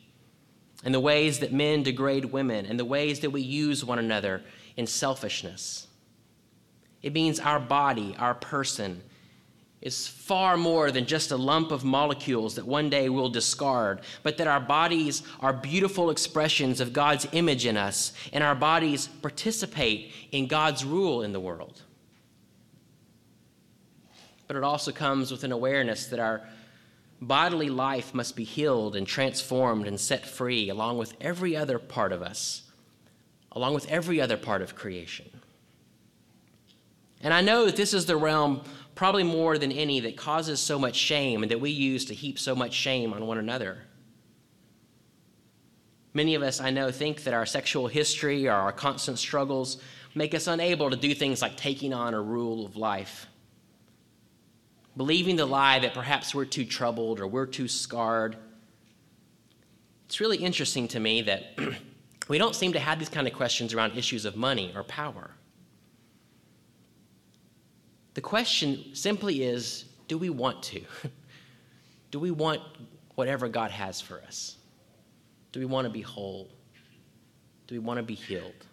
and 0.84 0.94
the 0.94 1.00
ways 1.00 1.40
that 1.40 1.52
men 1.52 1.82
degrade 1.82 2.26
women 2.26 2.66
and 2.66 2.78
the 2.78 2.84
ways 2.84 3.20
that 3.20 3.30
we 3.30 3.42
use 3.42 3.84
one 3.84 3.98
another 3.98 4.42
in 4.76 4.86
selfishness. 4.86 5.86
It 7.02 7.12
means 7.12 7.38
our 7.40 7.60
body, 7.60 8.16
our 8.18 8.34
person, 8.34 9.02
is 9.82 10.06
far 10.06 10.56
more 10.56 10.92
than 10.92 11.04
just 11.04 11.32
a 11.32 11.36
lump 11.36 11.72
of 11.72 11.82
molecules 11.84 12.54
that 12.54 12.64
one 12.64 12.88
day 12.88 13.08
we'll 13.08 13.28
discard, 13.28 14.00
but 14.22 14.36
that 14.36 14.46
our 14.46 14.60
bodies 14.60 15.24
are 15.40 15.52
beautiful 15.52 16.10
expressions 16.10 16.80
of 16.80 16.92
God's 16.92 17.26
image 17.32 17.66
in 17.66 17.76
us, 17.76 18.12
and 18.32 18.44
our 18.44 18.54
bodies 18.54 19.08
participate 19.08 20.12
in 20.30 20.46
God's 20.46 20.84
rule 20.84 21.22
in 21.22 21.32
the 21.32 21.40
world. 21.40 21.82
But 24.46 24.56
it 24.56 24.62
also 24.62 24.92
comes 24.92 25.32
with 25.32 25.42
an 25.42 25.50
awareness 25.50 26.06
that 26.06 26.20
our 26.20 26.42
bodily 27.20 27.68
life 27.68 28.14
must 28.14 28.36
be 28.36 28.44
healed 28.44 28.94
and 28.94 29.06
transformed 29.06 29.88
and 29.88 29.98
set 29.98 30.26
free, 30.26 30.68
along 30.68 30.98
with 30.98 31.14
every 31.20 31.56
other 31.56 31.80
part 31.80 32.12
of 32.12 32.22
us, 32.22 32.62
along 33.50 33.74
with 33.74 33.88
every 33.90 34.20
other 34.20 34.36
part 34.36 34.62
of 34.62 34.76
creation. 34.76 35.41
And 37.22 37.32
I 37.32 37.40
know 37.40 37.66
that 37.66 37.76
this 37.76 37.94
is 37.94 38.06
the 38.06 38.16
realm 38.16 38.62
probably 38.94 39.22
more 39.22 39.56
than 39.56 39.72
any, 39.72 40.00
that 40.00 40.16
causes 40.16 40.60
so 40.60 40.78
much 40.78 40.96
shame 40.96 41.42
and 41.42 41.50
that 41.50 41.60
we 41.60 41.70
use 41.70 42.04
to 42.06 42.14
heap 42.14 42.38
so 42.38 42.54
much 42.54 42.74
shame 42.74 43.12
on 43.12 43.26
one 43.26 43.38
another. 43.38 43.78
Many 46.14 46.34
of 46.34 46.42
us, 46.42 46.60
I 46.60 46.70
know, 46.70 46.90
think 46.90 47.24
that 47.24 47.32
our 47.32 47.46
sexual 47.46 47.86
history 47.88 48.46
or 48.46 48.52
our 48.52 48.72
constant 48.72 49.18
struggles 49.18 49.78
make 50.14 50.34
us 50.34 50.46
unable 50.46 50.90
to 50.90 50.96
do 50.96 51.14
things 51.14 51.40
like 51.40 51.56
taking 51.56 51.94
on 51.94 52.12
a 52.12 52.20
rule 52.20 52.66
of 52.66 52.76
life. 52.76 53.26
Believing 54.94 55.36
the 55.36 55.46
lie 55.46 55.78
that 55.78 55.94
perhaps 55.94 56.34
we're 56.34 56.44
too 56.44 56.66
troubled 56.66 57.18
or 57.18 57.26
we're 57.26 57.46
too 57.46 57.66
scarred. 57.66 58.36
It's 60.04 60.20
really 60.20 60.36
interesting 60.36 60.86
to 60.88 61.00
me 61.00 61.22
that 61.22 61.58
we 62.28 62.36
don't 62.36 62.54
seem 62.54 62.74
to 62.74 62.78
have 62.78 62.98
these 62.98 63.08
kind 63.08 63.26
of 63.26 63.32
questions 63.32 63.72
around 63.72 63.96
issues 63.96 64.26
of 64.26 64.36
money 64.36 64.70
or 64.74 64.84
power. 64.84 65.30
The 68.14 68.20
question 68.20 68.94
simply 68.94 69.42
is 69.42 69.86
do 70.08 70.18
we 70.18 70.30
want 70.30 70.62
to? 70.64 70.82
do 72.10 72.18
we 72.20 72.30
want 72.30 72.60
whatever 73.14 73.48
God 73.48 73.70
has 73.70 74.00
for 74.00 74.20
us? 74.22 74.56
Do 75.52 75.60
we 75.60 75.66
want 75.66 75.86
to 75.86 75.90
be 75.90 76.02
whole? 76.02 76.48
Do 77.66 77.74
we 77.74 77.78
want 77.78 77.98
to 77.98 78.02
be 78.02 78.14
healed? 78.14 78.66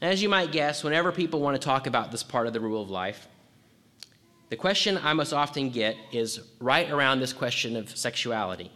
As 0.00 0.22
you 0.22 0.28
might 0.28 0.52
guess, 0.52 0.82
whenever 0.82 1.12
people 1.12 1.40
want 1.40 1.60
to 1.60 1.64
talk 1.64 1.86
about 1.86 2.10
this 2.10 2.22
part 2.22 2.46
of 2.46 2.52
the 2.52 2.60
rule 2.60 2.82
of 2.82 2.90
life, 2.90 3.28
the 4.50 4.56
question 4.56 4.98
I 4.98 5.12
most 5.12 5.32
often 5.32 5.70
get 5.70 5.96
is 6.12 6.40
right 6.60 6.90
around 6.90 7.20
this 7.20 7.32
question 7.32 7.76
of 7.76 7.96
sexuality. 7.96 8.70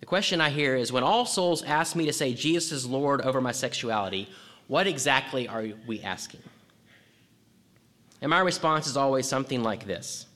The 0.00 0.06
question 0.06 0.40
I 0.40 0.50
hear 0.50 0.76
is 0.76 0.92
when 0.92 1.02
all 1.02 1.26
souls 1.26 1.62
ask 1.62 1.96
me 1.96 2.04
to 2.06 2.12
say 2.12 2.34
Jesus 2.34 2.72
is 2.72 2.86
Lord 2.86 3.22
over 3.22 3.40
my 3.40 3.52
sexuality, 3.52 4.28
what 4.68 4.86
exactly 4.86 5.48
are 5.48 5.66
we 5.86 6.02
asking? 6.02 6.42
And 8.20 8.30
my 8.30 8.40
response 8.40 8.86
is 8.86 8.96
always 8.96 9.26
something 9.26 9.62
like 9.62 9.86
this 9.86 10.26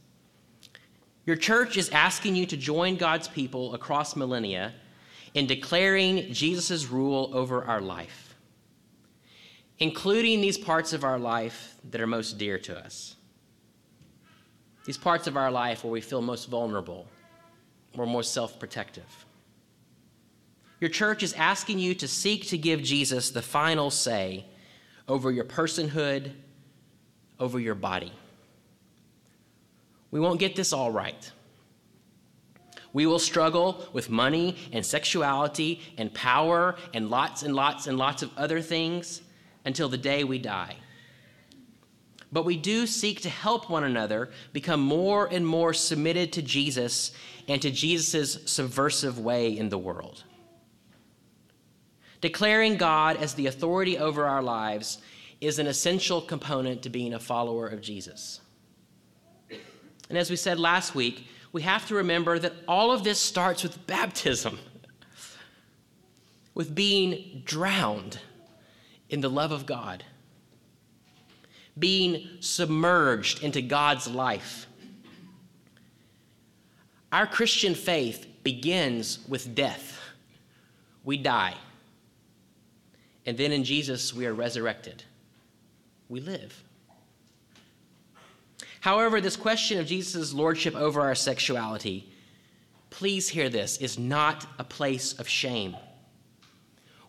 Your 1.26 1.36
church 1.36 1.76
is 1.76 1.88
asking 1.90 2.36
you 2.36 2.46
to 2.46 2.56
join 2.56 2.96
God's 2.96 3.28
people 3.28 3.74
across 3.74 4.16
millennia 4.16 4.74
in 5.34 5.46
declaring 5.46 6.32
Jesus' 6.32 6.86
rule 6.86 7.30
over 7.32 7.64
our 7.64 7.80
life, 7.80 8.34
including 9.78 10.40
these 10.40 10.58
parts 10.58 10.92
of 10.92 11.04
our 11.04 11.18
life 11.18 11.76
that 11.90 12.00
are 12.00 12.06
most 12.06 12.38
dear 12.38 12.58
to 12.58 12.78
us. 12.78 13.16
These 14.84 14.98
parts 14.98 15.26
of 15.26 15.36
our 15.36 15.50
life 15.50 15.84
where 15.84 15.92
we 15.92 16.00
feel 16.00 16.22
most 16.22 16.48
vulnerable, 16.48 17.06
or 17.96 18.06
more 18.06 18.22
self 18.22 18.58
protective. 18.58 19.26
Your 20.80 20.90
church 20.90 21.22
is 21.22 21.32
asking 21.32 21.78
you 21.78 21.94
to 21.96 22.06
seek 22.06 22.46
to 22.48 22.58
give 22.58 22.82
Jesus 22.82 23.30
the 23.30 23.42
final 23.42 23.90
say 23.90 24.46
over 25.08 25.30
your 25.30 25.44
personhood, 25.44 26.32
over 27.38 27.58
your 27.58 27.74
body. 27.74 28.12
We 30.10 30.20
won't 30.20 30.40
get 30.40 30.56
this 30.56 30.72
all 30.72 30.90
right. 30.90 31.30
We 32.92 33.06
will 33.06 33.18
struggle 33.18 33.86
with 33.92 34.08
money 34.08 34.56
and 34.72 34.84
sexuality 34.84 35.82
and 35.98 36.12
power 36.12 36.76
and 36.94 37.10
lots 37.10 37.42
and 37.42 37.54
lots 37.54 37.86
and 37.86 37.98
lots 37.98 38.22
of 38.22 38.30
other 38.36 38.60
things 38.60 39.20
until 39.64 39.88
the 39.88 39.98
day 39.98 40.24
we 40.24 40.38
die. 40.38 40.76
But 42.30 42.44
we 42.44 42.56
do 42.56 42.86
seek 42.86 43.22
to 43.22 43.30
help 43.30 43.70
one 43.70 43.84
another 43.84 44.30
become 44.52 44.80
more 44.80 45.26
and 45.26 45.46
more 45.46 45.72
submitted 45.72 46.32
to 46.34 46.42
Jesus 46.42 47.12
and 47.46 47.60
to 47.62 47.70
Jesus' 47.70 48.38
subversive 48.46 49.18
way 49.18 49.56
in 49.56 49.68
the 49.68 49.78
world. 49.78 50.24
Declaring 52.20 52.76
God 52.76 53.16
as 53.16 53.34
the 53.34 53.46
authority 53.46 53.96
over 53.96 54.26
our 54.26 54.42
lives 54.42 54.98
is 55.40 55.58
an 55.58 55.66
essential 55.66 56.20
component 56.20 56.82
to 56.82 56.90
being 56.90 57.14
a 57.14 57.18
follower 57.18 57.66
of 57.66 57.80
Jesus. 57.80 58.40
And 60.08 60.18
as 60.18 60.30
we 60.30 60.36
said 60.36 60.58
last 60.58 60.94
week, 60.94 61.26
we 61.52 61.62
have 61.62 61.86
to 61.88 61.94
remember 61.94 62.38
that 62.38 62.52
all 62.66 62.92
of 62.92 63.04
this 63.04 63.20
starts 63.20 63.62
with 63.62 63.86
baptism, 63.86 64.58
with 66.54 66.74
being 66.74 67.42
drowned 67.44 68.18
in 69.08 69.20
the 69.20 69.30
love 69.30 69.52
of 69.52 69.64
God, 69.64 70.04
being 71.78 72.28
submerged 72.40 73.42
into 73.42 73.62
God's 73.62 74.08
life. 74.08 74.66
Our 77.12 77.26
Christian 77.26 77.74
faith 77.74 78.26
begins 78.42 79.20
with 79.28 79.54
death. 79.54 79.98
We 81.04 81.16
die. 81.16 81.54
And 83.24 83.38
then 83.38 83.52
in 83.52 83.64
Jesus, 83.64 84.12
we 84.12 84.26
are 84.26 84.34
resurrected. 84.34 85.04
We 86.08 86.20
live. 86.20 86.62
However, 88.80 89.20
this 89.20 89.36
question 89.36 89.78
of 89.78 89.86
Jesus' 89.86 90.32
lordship 90.32 90.74
over 90.74 91.00
our 91.00 91.14
sexuality, 91.14 92.10
please 92.90 93.28
hear 93.28 93.48
this, 93.48 93.78
is 93.78 93.98
not 93.98 94.46
a 94.58 94.64
place 94.64 95.12
of 95.14 95.28
shame. 95.28 95.76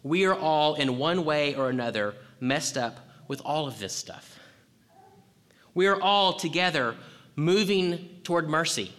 We 0.04 0.26
are 0.26 0.36
all, 0.36 0.76
in 0.76 0.98
one 0.98 1.26
way 1.26 1.56
or 1.56 1.70
another, 1.70 2.16
messed 2.40 2.78
up 2.78 3.00
with 3.28 3.42
all 3.46 3.68
of 3.68 3.80
this 3.80 3.94
stuff. 3.94 4.40
We 5.74 5.88
are 5.88 6.02
all 6.02 6.34
together 6.34 6.96
moving 7.36 8.10
toward 8.24 8.50
mercy. 8.50 8.94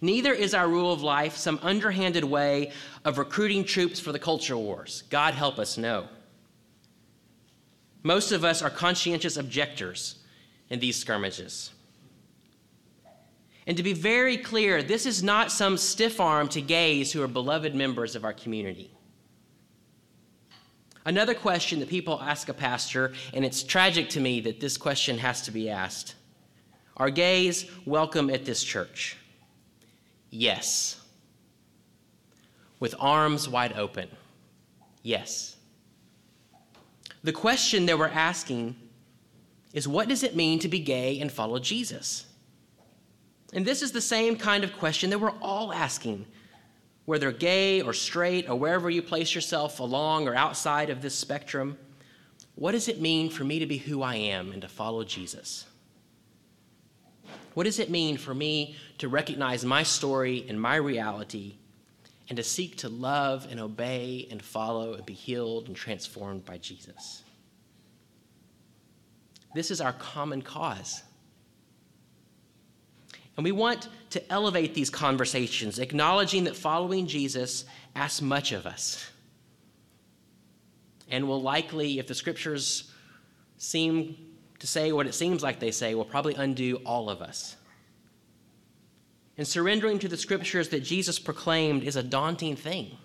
Neither 0.00 0.32
is 0.32 0.54
our 0.54 0.68
rule 0.68 0.92
of 0.92 1.02
life 1.02 1.36
some 1.36 1.58
underhanded 1.62 2.24
way 2.24 2.72
of 3.04 3.18
recruiting 3.18 3.64
troops 3.64 3.98
for 3.98 4.12
the 4.12 4.18
culture 4.18 4.56
wars. 4.56 5.02
God 5.08 5.34
help 5.34 5.58
us, 5.58 5.78
no. 5.78 6.08
Most 8.04 8.32
of 8.32 8.44
us 8.44 8.62
are 8.62 8.70
conscientious 8.70 9.38
objectors 9.38 10.16
in 10.68 10.78
these 10.78 10.96
skirmishes. 10.96 11.72
And 13.66 13.78
to 13.78 13.82
be 13.82 13.94
very 13.94 14.36
clear, 14.36 14.82
this 14.82 15.06
is 15.06 15.22
not 15.22 15.50
some 15.50 15.78
stiff 15.78 16.20
arm 16.20 16.48
to 16.48 16.60
gays 16.60 17.12
who 17.12 17.22
are 17.22 17.28
beloved 17.28 17.74
members 17.74 18.14
of 18.14 18.22
our 18.22 18.34
community. 18.34 18.90
Another 21.06 21.34
question 21.34 21.80
that 21.80 21.88
people 21.88 22.20
ask 22.20 22.50
a 22.50 22.54
pastor, 22.54 23.14
and 23.32 23.42
it's 23.42 23.62
tragic 23.62 24.10
to 24.10 24.20
me 24.20 24.40
that 24.40 24.60
this 24.60 24.76
question 24.76 25.18
has 25.18 25.42
to 25.42 25.50
be 25.50 25.70
asked 25.70 26.14
Are 26.98 27.10
gays 27.10 27.64
welcome 27.86 28.28
at 28.28 28.44
this 28.44 28.62
church? 28.62 29.16
Yes. 30.28 31.00
With 32.80 32.94
arms 32.98 33.48
wide 33.48 33.72
open. 33.78 34.08
Yes. 35.02 35.53
The 37.24 37.32
question 37.32 37.86
that 37.86 37.98
we're 37.98 38.08
asking 38.08 38.76
is 39.72 39.88
what 39.88 40.08
does 40.08 40.22
it 40.22 40.36
mean 40.36 40.58
to 40.60 40.68
be 40.68 40.78
gay 40.78 41.20
and 41.20 41.32
follow 41.32 41.58
Jesus? 41.58 42.26
And 43.54 43.64
this 43.64 43.80
is 43.80 43.92
the 43.92 44.00
same 44.00 44.36
kind 44.36 44.62
of 44.62 44.76
question 44.76 45.08
that 45.10 45.18
we're 45.18 45.38
all 45.40 45.72
asking, 45.72 46.26
whether 47.06 47.32
gay 47.32 47.80
or 47.80 47.94
straight 47.94 48.48
or 48.48 48.56
wherever 48.56 48.90
you 48.90 49.00
place 49.00 49.34
yourself 49.34 49.80
along 49.80 50.28
or 50.28 50.34
outside 50.34 50.90
of 50.90 51.00
this 51.00 51.14
spectrum. 51.14 51.78
What 52.56 52.72
does 52.72 52.88
it 52.88 53.00
mean 53.00 53.30
for 53.30 53.44
me 53.44 53.58
to 53.58 53.66
be 53.66 53.78
who 53.78 54.02
I 54.02 54.16
am 54.16 54.52
and 54.52 54.60
to 54.60 54.68
follow 54.68 55.02
Jesus? 55.02 55.64
What 57.54 57.64
does 57.64 57.78
it 57.78 57.88
mean 57.88 58.18
for 58.18 58.34
me 58.34 58.76
to 58.98 59.08
recognize 59.08 59.64
my 59.64 59.82
story 59.82 60.44
and 60.48 60.60
my 60.60 60.76
reality 60.76 61.54
and 62.28 62.36
to 62.36 62.42
seek 62.42 62.76
to 62.78 62.88
love 62.88 63.46
and 63.50 63.60
obey 63.60 64.26
and 64.30 64.42
follow 64.42 64.94
and 64.94 65.04
be 65.04 65.12
healed 65.12 65.66
and 65.66 65.76
transformed 65.76 66.44
by 66.44 66.58
Jesus? 66.58 67.22
This 69.54 69.70
is 69.70 69.80
our 69.80 69.92
common 69.92 70.42
cause. 70.42 71.02
And 73.36 73.44
we 73.44 73.52
want 73.52 73.88
to 74.10 74.32
elevate 74.32 74.74
these 74.74 74.90
conversations, 74.90 75.78
acknowledging 75.78 76.44
that 76.44 76.56
following 76.56 77.06
Jesus 77.06 77.64
asks 77.96 78.22
much 78.22 78.52
of 78.52 78.66
us. 78.66 79.10
And 81.10 81.28
will 81.28 81.42
likely, 81.42 81.98
if 81.98 82.06
the 82.06 82.14
scriptures 82.14 82.92
seem 83.58 84.16
to 84.58 84.66
say 84.66 84.92
what 84.92 85.06
it 85.06 85.14
seems 85.14 85.42
like 85.42 85.60
they 85.60 85.70
say, 85.70 85.94
will 85.94 86.04
probably 86.04 86.34
undo 86.34 86.76
all 86.84 87.10
of 87.10 87.22
us. 87.22 87.56
And 89.36 89.46
surrendering 89.46 89.98
to 89.98 90.08
the 90.08 90.16
scriptures 90.16 90.68
that 90.68 90.80
Jesus 90.80 91.18
proclaimed 91.18 91.82
is 91.82 91.96
a 91.96 92.02
daunting 92.02 92.56
thing. 92.56 92.96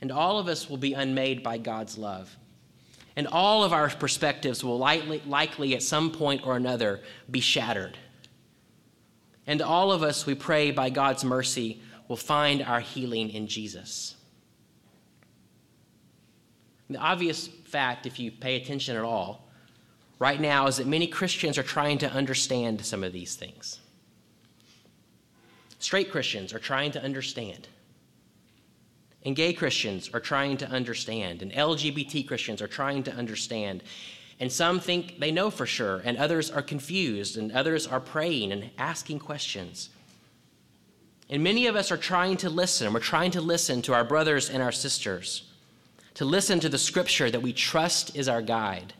And 0.00 0.10
all 0.10 0.38
of 0.38 0.48
us 0.48 0.68
will 0.68 0.76
be 0.76 0.94
unmade 0.94 1.42
by 1.42 1.58
God's 1.58 1.96
love 1.96 2.36
and 3.18 3.26
all 3.26 3.64
of 3.64 3.72
our 3.72 3.90
perspectives 3.90 4.62
will 4.62 4.78
likely, 4.78 5.20
likely 5.26 5.74
at 5.74 5.82
some 5.82 6.12
point 6.12 6.46
or 6.46 6.56
another 6.56 7.00
be 7.28 7.40
shattered. 7.40 7.98
And 9.44 9.60
all 9.60 9.90
of 9.90 10.04
us, 10.04 10.24
we 10.24 10.36
pray 10.36 10.70
by 10.70 10.90
God's 10.90 11.24
mercy, 11.24 11.82
will 12.06 12.14
find 12.14 12.62
our 12.62 12.78
healing 12.78 13.30
in 13.30 13.48
Jesus. 13.48 14.14
The 16.88 16.98
obvious 16.98 17.48
fact, 17.48 18.06
if 18.06 18.20
you 18.20 18.30
pay 18.30 18.54
attention 18.54 18.96
at 18.96 19.02
all, 19.02 19.50
right 20.20 20.40
now 20.40 20.68
is 20.68 20.76
that 20.76 20.86
many 20.86 21.08
Christians 21.08 21.58
are 21.58 21.64
trying 21.64 21.98
to 21.98 22.12
understand 22.12 22.86
some 22.86 23.02
of 23.02 23.12
these 23.12 23.34
things. 23.34 23.80
Straight 25.78 26.10
Christians 26.10 26.52
are 26.52 26.58
trying 26.58 26.92
to 26.92 27.02
understand. 27.02 27.68
And 29.24 29.36
gay 29.36 29.52
Christians 29.52 30.10
are 30.14 30.20
trying 30.20 30.56
to 30.58 30.68
understand, 30.68 31.42
and 31.42 31.52
LGBT 31.52 32.26
Christians 32.26 32.62
are 32.62 32.68
trying 32.68 33.02
to 33.04 33.12
understand. 33.12 33.82
And 34.40 34.50
some 34.50 34.80
think 34.80 35.18
they 35.18 35.32
know 35.32 35.50
for 35.50 35.66
sure, 35.66 36.00
and 36.04 36.16
others 36.16 36.50
are 36.50 36.62
confused, 36.62 37.36
and 37.36 37.52
others 37.52 37.86
are 37.86 38.00
praying 38.00 38.52
and 38.52 38.70
asking 38.78 39.18
questions. 39.18 39.90
And 41.28 41.42
many 41.42 41.66
of 41.66 41.76
us 41.76 41.90
are 41.92 41.96
trying 41.96 42.36
to 42.38 42.48
listen. 42.48 42.92
We're 42.92 43.00
trying 43.00 43.32
to 43.32 43.40
listen 43.40 43.82
to 43.82 43.94
our 43.94 44.04
brothers 44.04 44.48
and 44.48 44.62
our 44.62 44.72
sisters, 44.72 45.44
to 46.14 46.24
listen 46.24 46.58
to 46.60 46.68
the 46.68 46.78
scripture 46.78 47.30
that 47.30 47.42
we 47.42 47.52
trust 47.52 48.16
is 48.16 48.28
our 48.28 48.40
guide, 48.40 48.94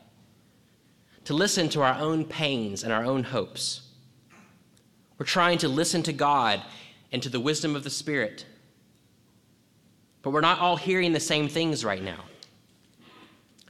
to 1.25 1.33
listen 1.33 1.69
to 1.69 1.81
our 1.81 1.95
own 1.95 2.25
pains 2.25 2.83
and 2.83 2.93
our 2.93 3.03
own 3.03 3.23
hopes. 3.23 3.81
We're 5.19 5.27
trying 5.27 5.59
to 5.59 5.67
listen 5.67 6.01
to 6.03 6.13
God 6.13 6.63
and 7.11 7.21
to 7.21 7.29
the 7.29 7.39
wisdom 7.39 7.75
of 7.75 7.83
the 7.83 7.91
Spirit 7.91 8.45
but 10.21 10.31
we're 10.31 10.41
not 10.41 10.59
all 10.59 10.75
hearing 10.75 11.13
the 11.13 11.19
same 11.19 11.47
things 11.47 11.85
right 11.85 12.03
now. 12.03 12.23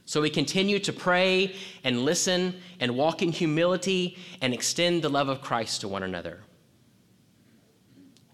So 0.04 0.20
we 0.20 0.30
continue 0.30 0.80
to 0.80 0.92
pray 0.92 1.54
and 1.84 2.04
listen 2.04 2.56
and 2.80 2.96
walk 2.96 3.22
in 3.22 3.30
humility 3.30 4.18
and 4.40 4.52
extend 4.52 5.02
the 5.02 5.08
love 5.08 5.28
of 5.28 5.40
Christ 5.40 5.82
to 5.82 5.88
one 5.88 6.02
another. 6.02 6.40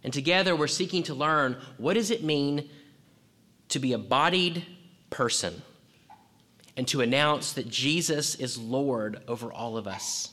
And 0.02 0.12
together 0.12 0.56
we're 0.56 0.68
seeking 0.68 1.02
to 1.04 1.14
learn 1.14 1.56
what 1.76 1.94
does 1.94 2.10
it 2.10 2.24
mean 2.24 2.70
to 3.68 3.78
be 3.78 3.92
a 3.92 3.98
bodied 3.98 4.64
person 5.10 5.60
and 6.78 6.88
to 6.88 7.02
announce 7.02 7.52
that 7.54 7.68
Jesus 7.68 8.36
is 8.36 8.56
Lord 8.56 9.22
over 9.28 9.52
all 9.52 9.76
of 9.76 9.86
us 9.86 10.32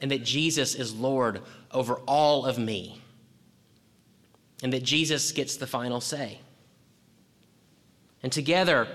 and 0.00 0.10
that 0.10 0.24
Jesus 0.24 0.74
is 0.74 0.94
Lord 0.94 1.42
over 1.72 1.94
all 2.06 2.46
of 2.46 2.58
me 2.58 3.00
and 4.62 4.72
that 4.72 4.82
Jesus 4.82 5.32
gets 5.32 5.56
the 5.56 5.66
final 5.66 6.00
say. 6.00 6.40
And 8.22 8.30
together, 8.30 8.86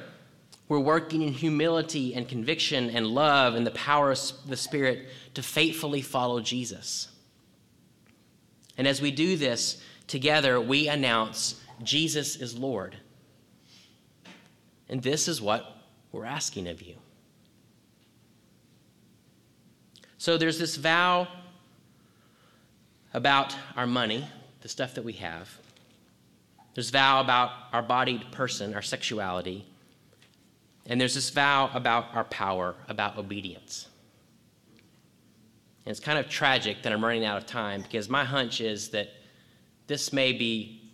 we're 0.68 0.80
working 0.80 1.22
in 1.22 1.34
humility 1.34 2.14
and 2.14 2.28
conviction 2.28 2.90
and 2.90 3.08
love 3.08 3.56
and 3.56 3.66
the 3.66 3.72
power 3.72 4.12
of 4.12 4.20
the 4.48 4.58
Spirit 4.58 5.08
to 5.34 5.44
faithfully 5.44 6.02
follow 6.02 6.40
Jesus. 6.42 7.08
And 8.78 8.88
as 8.88 9.02
we 9.02 9.12
do 9.12 9.38
this 9.38 9.82
together, 10.08 10.60
we 10.60 10.88
announce 10.88 11.62
Jesus 11.84 12.36
is 12.36 12.58
Lord. 12.58 12.98
And 14.90 15.02
this 15.02 15.28
is 15.28 15.42
what 15.42 15.78
we're 16.12 16.26
asking 16.26 16.68
of 16.68 16.82
you. 16.82 16.96
So 20.18 20.38
there's 20.38 20.60
this 20.60 20.76
vow 20.76 21.28
about 23.16 23.56
our 23.78 23.88
money, 23.88 24.28
the 24.60 24.68
stuff 24.68 24.94
that 24.94 25.06
we 25.06 25.14
have. 25.14 25.50
There's 26.74 26.90
vow 26.90 27.22
about 27.22 27.50
our 27.72 27.82
bodied 27.82 28.30
person, 28.32 28.76
our 28.76 28.82
sexuality. 28.82 29.66
And 30.86 31.00
there's 31.00 31.16
this 31.16 31.30
vow 31.30 31.72
about 31.74 32.14
our 32.14 32.26
power, 32.26 32.76
about 32.90 33.18
obedience. 33.18 33.88
And 35.86 35.92
it's 35.92 36.02
kind 36.02 36.20
of 36.20 36.30
tragic 36.30 36.84
that 36.84 36.92
I'm 36.92 37.04
running 37.04 37.24
out 37.24 37.38
of 37.38 37.46
time 37.46 37.84
because 37.84 38.10
my 38.10 38.26
hunch 38.26 38.60
is 38.60 38.90
that 38.90 39.08
this 39.88 40.12
may 40.12 40.34
be 40.34 40.92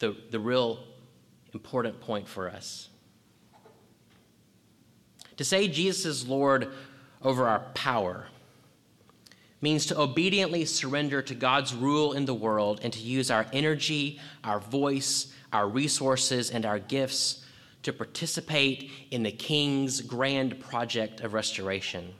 the, 0.00 0.16
the 0.32 0.40
real 0.40 0.80
important 1.54 2.00
point 2.00 2.26
for 2.26 2.50
us. 2.50 2.88
To 5.36 5.44
say 5.44 5.68
Jesus 5.68 6.04
is 6.06 6.26
Lord 6.26 6.72
over 7.22 7.46
our 7.46 7.60
power 7.74 8.26
means 9.62 9.86
to 9.86 9.98
obediently 9.98 10.64
surrender 10.64 11.22
to 11.22 11.34
God's 11.34 11.72
rule 11.72 12.12
in 12.12 12.26
the 12.26 12.34
world 12.34 12.80
and 12.82 12.92
to 12.92 12.98
use 12.98 13.30
our 13.30 13.46
energy, 13.52 14.20
our 14.44 14.60
voice, 14.60 15.32
our 15.52 15.68
resources, 15.68 16.50
and 16.50 16.66
our 16.66 16.78
gifts 16.78 17.46
to 17.84 17.92
participate 17.92 18.90
in 19.10 19.22
the 19.22 19.30
King's 19.30 20.00
grand 20.00 20.60
project 20.60 21.20
of 21.20 21.32
restoration. 21.32 22.12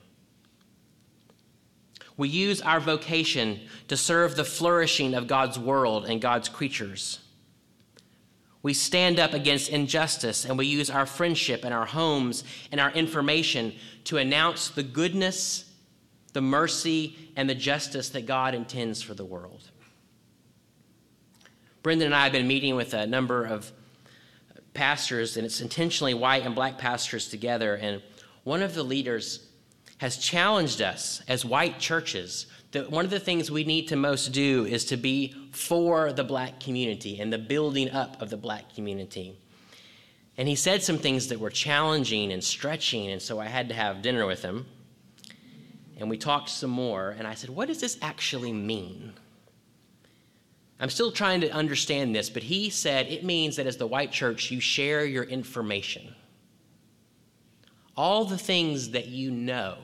We 2.15 2.29
use 2.29 2.61
our 2.61 2.79
vocation 2.79 3.61
to 3.87 3.97
serve 3.97 4.35
the 4.35 4.45
flourishing 4.45 5.13
of 5.13 5.27
God's 5.27 5.57
world 5.57 6.05
and 6.05 6.21
God's 6.21 6.47
creatures. 6.47 7.19
We 8.61 8.73
stand 8.73 9.19
up 9.19 9.33
against 9.33 9.69
injustice 9.69 10.45
and 10.45 10.57
we 10.57 10.67
use 10.67 10.89
our 10.89 11.05
friendship 11.05 11.65
and 11.65 11.73
our 11.73 11.85
homes 11.85 12.43
and 12.71 12.79
our 12.79 12.91
information 12.91 13.73
to 14.05 14.17
announce 14.17 14.69
the 14.69 14.83
goodness, 14.83 15.72
the 16.33 16.41
mercy, 16.41 17.15
and 17.35 17.49
the 17.49 17.55
justice 17.55 18.09
that 18.09 18.25
God 18.25 18.53
intends 18.53 19.01
for 19.01 19.13
the 19.13 19.25
world. 19.25 19.69
Brendan 21.83 22.07
and 22.07 22.15
I 22.15 22.23
have 22.23 22.31
been 22.31 22.47
meeting 22.47 22.75
with 22.75 22.93
a 22.93 23.05
number 23.05 23.45
of 23.45 23.71
pastors, 24.73 25.37
and 25.37 25.45
it's 25.45 25.61
intentionally 25.61 26.13
white 26.13 26.45
and 26.45 26.55
black 26.55 26.77
pastors 26.77 27.27
together. 27.27 27.75
And 27.75 28.01
one 28.43 28.61
of 28.61 28.73
the 28.73 28.83
leaders 28.83 29.47
has 29.97 30.17
challenged 30.17 30.81
us 30.81 31.21
as 31.27 31.45
white 31.45 31.79
churches 31.79 32.47
that 32.71 32.89
one 32.89 33.05
of 33.05 33.11
the 33.11 33.19
things 33.19 33.51
we 33.51 33.63
need 33.63 33.87
to 33.89 33.95
most 33.95 34.31
do 34.31 34.65
is 34.65 34.85
to 34.85 34.97
be 34.97 35.35
for 35.51 36.11
the 36.11 36.23
black 36.23 36.59
community 36.59 37.19
and 37.19 37.31
the 37.31 37.37
building 37.37 37.89
up 37.91 38.19
of 38.21 38.29
the 38.29 38.37
black 38.37 38.73
community. 38.73 39.37
And 40.37 40.47
he 40.47 40.55
said 40.55 40.81
some 40.81 40.97
things 40.97 41.27
that 41.27 41.39
were 41.39 41.51
challenging 41.51 42.31
and 42.31 42.43
stretching, 42.43 43.11
and 43.11 43.21
so 43.21 43.39
I 43.39 43.45
had 43.45 43.69
to 43.69 43.75
have 43.75 44.01
dinner 44.01 44.25
with 44.25 44.41
him. 44.41 44.65
And 46.03 46.09
we 46.09 46.17
talked 46.17 46.49
some 46.49 46.69
more, 46.69 47.15
and 47.17 47.25
I 47.25 47.33
said, 47.33 47.49
What 47.49 47.69
does 47.69 47.79
this 47.79 47.97
actually 48.01 48.51
mean? 48.51 49.13
I'm 50.77 50.89
still 50.89 51.13
trying 51.13 51.39
to 51.39 51.49
understand 51.49 52.13
this, 52.13 52.29
but 52.29 52.43
he 52.43 52.69
said 52.69 53.07
it 53.07 53.23
means 53.23 53.55
that 53.55 53.67
as 53.67 53.77
the 53.77 53.87
white 53.87 54.11
church, 54.11 54.51
you 54.51 54.59
share 54.59 55.05
your 55.05 55.23
information. 55.23 56.13
All 57.95 58.25
the 58.25 58.37
things 58.37 58.89
that 58.89 59.07
you 59.07 59.31
know 59.31 59.77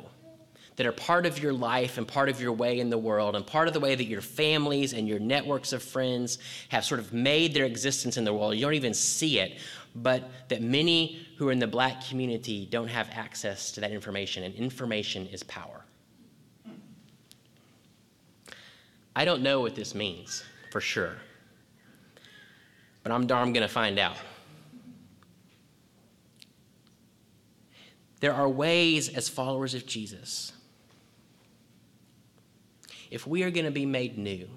that 0.75 0.85
are 0.85 0.91
part 0.91 1.25
of 1.25 1.41
your 1.41 1.53
life 1.53 1.97
and 1.97 2.05
part 2.05 2.27
of 2.27 2.41
your 2.41 2.51
way 2.51 2.81
in 2.81 2.89
the 2.89 2.97
world 2.97 3.37
and 3.37 3.47
part 3.47 3.69
of 3.69 3.73
the 3.73 3.79
way 3.79 3.95
that 3.95 4.03
your 4.03 4.19
families 4.19 4.91
and 4.91 5.07
your 5.07 5.19
networks 5.19 5.71
of 5.71 5.81
friends 5.81 6.37
have 6.67 6.83
sort 6.83 6.99
of 6.99 7.13
made 7.13 7.53
their 7.53 7.65
existence 7.65 8.17
in 8.17 8.25
the 8.25 8.33
world. 8.33 8.55
You 8.55 8.61
don't 8.61 8.73
even 8.73 8.93
see 8.93 9.39
it, 9.39 9.59
but 9.95 10.29
that 10.49 10.61
many 10.61 11.25
who 11.37 11.47
are 11.47 11.53
in 11.53 11.59
the 11.59 11.67
black 11.67 12.05
community 12.05 12.67
don't 12.69 12.89
have 12.89 13.09
access 13.13 13.71
to 13.71 13.79
that 13.79 13.91
information, 13.93 14.43
and 14.43 14.53
information 14.55 15.27
is 15.27 15.43
power. 15.43 15.85
I 19.15 19.25
don't 19.25 19.41
know 19.41 19.61
what 19.61 19.75
this 19.75 19.95
means 19.95 20.43
for 20.71 20.81
sure, 20.81 21.15
but 23.03 23.11
I'm 23.11 23.27
darn 23.27 23.53
going 23.53 23.67
to 23.67 23.73
find 23.73 23.99
out. 23.99 24.15
There 28.19 28.33
are 28.33 28.49
ways 28.49 29.09
as 29.09 29.29
followers 29.29 29.73
of 29.73 29.85
Jesus. 29.85 30.51
If 33.09 33.25
we 33.25 33.43
are 33.43 33.49
going 33.51 33.65
to 33.65 33.71
be 33.71 33.85
made 33.85 34.17
new, 34.17 34.47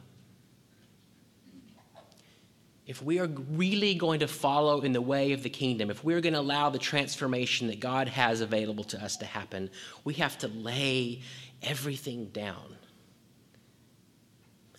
if 2.87 3.03
we 3.03 3.21
are 3.21 3.27
really 3.27 3.95
going 3.95 4.21
to 4.21 4.29
follow 4.29 4.81
in 4.81 4.93
the 4.93 5.01
way 5.01 5.33
of 5.33 5.43
the 5.43 5.49
kingdom, 5.49 5.89
if 5.91 6.05
we're 6.05 6.21
going 6.21 6.35
to 6.35 6.41
allow 6.41 6.69
the 6.69 6.79
transformation 6.79 7.69
that 7.69 7.81
God 7.81 8.09
has 8.09 8.41
available 8.41 8.85
to 8.85 9.03
us 9.03 9.17
to 9.19 9.25
happen, 9.25 9.71
we 10.05 10.15
have 10.15 10.37
to 10.39 10.49
lay 10.49 11.23
everything 11.63 12.27
down 12.27 12.77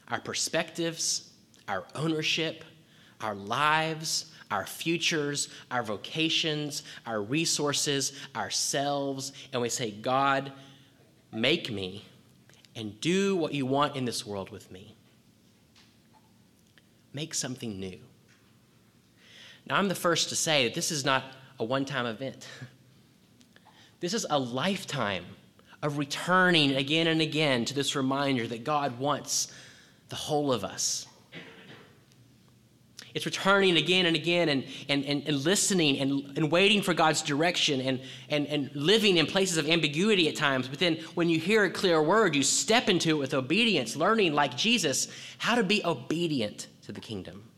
our 0.10 0.20
perspectives, 0.20 1.32
our 1.68 1.86
ownership, 1.96 2.64
our 3.22 3.36
lives, 3.36 4.32
our 4.52 4.66
futures, 4.66 5.50
our 5.72 5.84
vocations, 5.84 6.84
our 7.06 7.22
resources, 7.22 8.14
ourselves, 8.36 9.32
and 9.52 9.62
we 9.62 9.70
say, 9.70 9.92
God, 9.92 10.52
make 11.32 11.72
me 11.72 12.06
and 12.76 13.00
do 13.02 13.36
what 13.36 13.54
you 13.54 13.66
want 13.66 13.96
in 13.96 14.06
this 14.06 14.26
world 14.26 14.50
with 14.50 14.72
me. 14.72 14.96
Make 17.14 17.34
something 17.34 17.80
new. 17.80 18.00
Now, 19.66 19.78
I'm 19.78 19.88
the 19.88 19.96
first 19.96 20.30
to 20.30 20.36
say 20.36 20.66
that 20.66 20.76
this 20.76 20.92
is 20.92 21.06
not 21.06 21.24
a 21.60 21.64
one 21.64 21.86
time 21.86 22.06
event. 22.06 22.48
This 24.00 24.14
is 24.14 24.26
a 24.30 24.38
lifetime 24.38 25.24
of 25.82 25.98
returning 25.98 26.76
again 26.76 27.08
and 27.08 27.22
again 27.22 27.64
to 27.64 27.74
this 27.74 27.96
reminder 27.96 28.46
that 28.48 28.66
God 28.66 29.00
wants 29.00 29.50
the 30.14 30.18
whole 30.18 30.54
of 30.54 30.64
us. 30.64 31.08
It's 33.16 33.26
returning 33.26 33.78
again 33.78 34.06
and 34.06 34.16
again 34.16 34.48
and, 34.48 34.64
and, 34.88 35.04
and, 35.06 35.28
and, 35.28 35.44
listening 35.44 35.98
and, 35.98 36.38
and 36.38 36.52
waiting 36.52 36.84
for 36.84 36.94
God's 36.94 37.24
direction 37.24 37.82
and, 37.82 38.00
and, 38.30 38.46
and 38.46 38.70
living 38.76 39.18
in 39.18 39.26
places 39.26 39.58
of 39.58 39.68
ambiguity 39.68 40.30
at 40.30 40.36
times. 40.36 40.68
But 40.68 40.78
then 40.78 40.98
when 41.16 41.30
you 41.30 41.40
hear 41.40 41.64
a 41.64 41.72
clear 41.72 42.00
word, 42.04 42.36
you 42.36 42.44
step 42.44 42.90
into 42.90 43.10
it 43.10 43.18
with 43.18 43.34
obedience, 43.34 43.96
learning 43.96 44.34
like 44.34 44.56
Jesus 44.56 45.08
how 45.40 45.56
to 45.56 45.64
be 45.64 45.84
obedient 45.84 46.68
to 46.84 46.92
the 46.92 47.02
kingdom. 47.02 47.50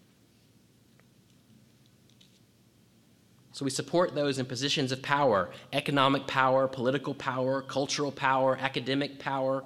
So 3.51 3.65
we 3.65 3.71
support 3.71 4.15
those 4.15 4.39
in 4.39 4.45
positions 4.45 4.93
of 4.93 5.01
power 5.01 5.49
economic 5.73 6.25
power, 6.25 6.69
political 6.69 7.13
power, 7.13 7.61
cultural 7.61 8.13
power, 8.13 8.57
academic 8.61 9.19
power, 9.19 9.65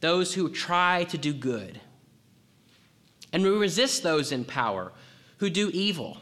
those 0.00 0.34
who 0.34 0.48
try 0.48 1.04
to 1.04 1.18
do 1.18 1.32
good 1.32 1.80
and 3.32 3.42
we 3.42 3.50
resist 3.50 4.02
those 4.02 4.32
in 4.32 4.44
power 4.44 4.92
who 5.38 5.50
do 5.50 5.70
evil. 5.70 6.18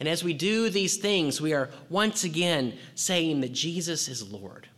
And 0.00 0.08
as 0.08 0.24
we 0.24 0.34
do 0.34 0.68
these 0.68 0.96
things, 0.96 1.40
we 1.40 1.52
are 1.52 1.70
once 1.88 2.24
again 2.24 2.76
saying 2.94 3.40
that 3.40 3.52
Jesus 3.52 4.08
is 4.08 4.28
Lord. 4.30 4.68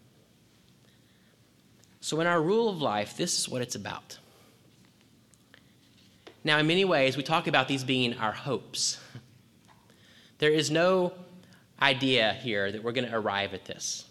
So, 2.00 2.20
in 2.20 2.26
our 2.26 2.40
rule 2.40 2.68
of 2.68 2.80
life, 2.80 3.16
this 3.16 3.38
is 3.38 3.48
what 3.48 3.62
it's 3.62 3.74
about. 3.74 4.18
Now, 6.44 6.58
in 6.58 6.66
many 6.66 6.84
ways, 6.84 7.16
we 7.16 7.24
talk 7.24 7.48
about 7.48 7.66
these 7.66 7.82
being 7.82 8.14
our 8.18 8.30
hopes. 8.30 9.00
There 10.38 10.52
is 10.52 10.70
no 10.70 11.14
idea 11.80 12.34
here 12.34 12.70
that 12.70 12.84
we're 12.84 12.92
going 12.92 13.08
to 13.08 13.16
arrive 13.16 13.54
at 13.54 13.64
this. 13.64 14.04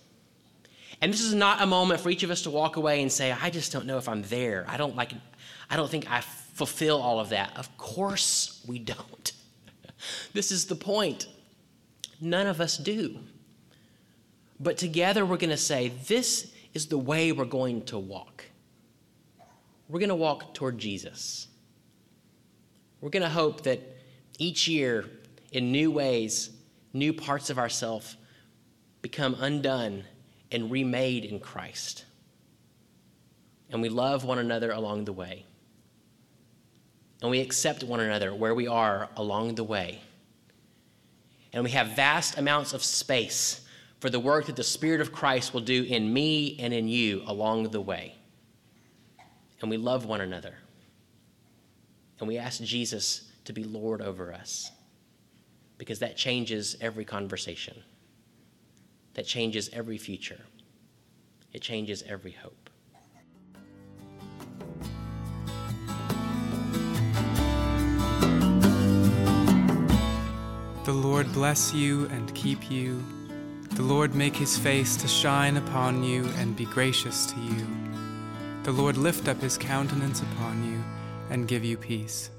And 1.06 1.13
this 1.13 1.22
is 1.22 1.36
not 1.36 1.62
a 1.62 1.68
moment 1.68 2.02
for 2.02 2.10
each 2.10 2.24
of 2.24 2.32
us 2.32 2.41
to 2.41 2.50
walk 2.50 2.78
away 2.78 3.04
and 3.04 3.12
say, 3.12 3.32
I 3.32 3.52
just 3.52 3.72
don't 3.72 3.86
know 3.86 4.00
if 4.00 4.10
I'm 4.10 4.24
there. 4.24 4.65
I 4.68 4.76
don't 4.76 4.96
like 4.96 5.13
I 5.70 5.76
don't 5.76 5.88
think 5.88 6.10
I 6.10 6.22
fulfill 6.22 7.00
all 7.00 7.20
of 7.20 7.30
that. 7.30 7.56
Of 7.56 7.78
course 7.78 8.65
we 8.65 8.80
don't. 8.80 9.32
this 10.34 10.52
is 10.52 10.65
the 10.65 10.74
point. 10.76 11.28
None 12.20 12.48
of 12.48 12.60
us 12.60 12.76
do. 12.76 13.20
But 14.60 14.80
together 14.80 15.28
we're 15.28 15.38
going 15.38 15.52
to 15.52 15.58
say, 15.58 15.89
this 16.08 16.52
is 16.74 16.88
the 16.88 16.98
way 16.98 17.32
we're 17.32 17.46
going 17.46 17.84
to 17.84 18.00
walk. 18.00 18.44
We're 19.88 20.00
going 20.00 20.10
to 20.10 20.15
walk 20.15 20.56
toward 20.56 20.80
Jesus. 20.80 21.50
We're 23.00 23.12
going 23.12 23.22
to 23.22 23.30
hope 23.30 23.62
that 23.62 23.80
each 24.39 24.68
year, 24.68 25.06
in 25.52 25.72
new 25.72 25.91
ways, 25.91 26.50
new 26.94 27.13
parts 27.13 27.52
of 27.52 27.60
ourselves 27.60 28.18
become 29.04 29.36
undone 29.39 30.04
and 30.56 30.72
remade 30.72 31.26
in 31.26 31.39
Christ. 31.39 32.06
And 33.70 33.82
we 33.82 33.89
love 33.89 34.24
one 34.24 34.39
another 34.39 34.72
along 34.72 35.06
the 35.06 35.13
way 35.13 35.46
and 37.22 37.32
we 37.32 37.39
accept 37.39 37.84
one 37.84 38.00
another 38.00 38.36
where 38.36 38.54
we 38.54 38.68
are 38.68 39.10
along 39.15 39.56
the 39.56 39.63
way. 39.63 40.00
And 41.54 41.63
we 41.63 41.72
have 41.72 41.96
vast 41.96 42.38
amounts 42.38 42.74
of 42.74 42.84
space 42.84 43.62
for 44.00 44.12
the 44.12 44.20
work 44.20 44.46
that 44.46 44.56
the 44.56 44.63
Spirit 44.63 45.02
of 45.02 45.12
Christ 45.12 45.54
will 45.54 45.62
do 45.62 45.84
in 45.84 46.13
me 46.13 46.56
and 46.60 46.74
in 46.74 46.88
you 46.88 47.24
along 47.26 47.70
the 47.70 47.82
way. 47.82 48.13
And 49.62 49.72
we 49.72 49.78
love 49.78 50.06
one 50.06 50.22
another. 50.22 50.54
And 52.20 52.28
we 52.28 52.38
ask 52.38 52.62
Jesus 52.62 53.32
to 53.46 53.54
be 53.54 53.63
Lord 53.63 54.02
over 54.02 54.32
us 54.32 54.70
because 55.78 56.00
that 56.00 56.18
changes 56.18 56.76
every 56.80 57.06
conversation, 57.06 57.82
that 59.15 59.25
changes 59.25 59.69
every 59.73 59.97
future, 59.97 60.41
it 61.51 61.62
changes 61.62 62.04
every 62.08 62.32
hope. 62.32 62.69
The 70.86 70.93
Lord 70.93 71.34
bless 71.34 71.73
you 71.73 72.06
and 72.10 72.34
keep 72.36 72.69
you. 72.69 73.04
The 73.71 73.82
Lord 73.82 74.13
make 74.13 74.36
his 74.36 74.56
face 74.56 74.95
to 74.97 75.08
shine 75.08 75.58
upon 75.58 76.04
you 76.04 76.25
and 76.38 76.56
be 76.56 76.65
gracious 76.65 77.25
to 77.25 77.39
you. 77.39 77.67
The 78.62 78.71
Lord 78.71 78.95
lift 78.95 79.28
up 79.28 79.41
his 79.41 79.58
countenance 79.58 80.21
upon 80.21 80.63
you 80.63 80.84
and 81.32 81.47
give 81.47 81.65
you 81.65 81.75
peace. 81.75 82.30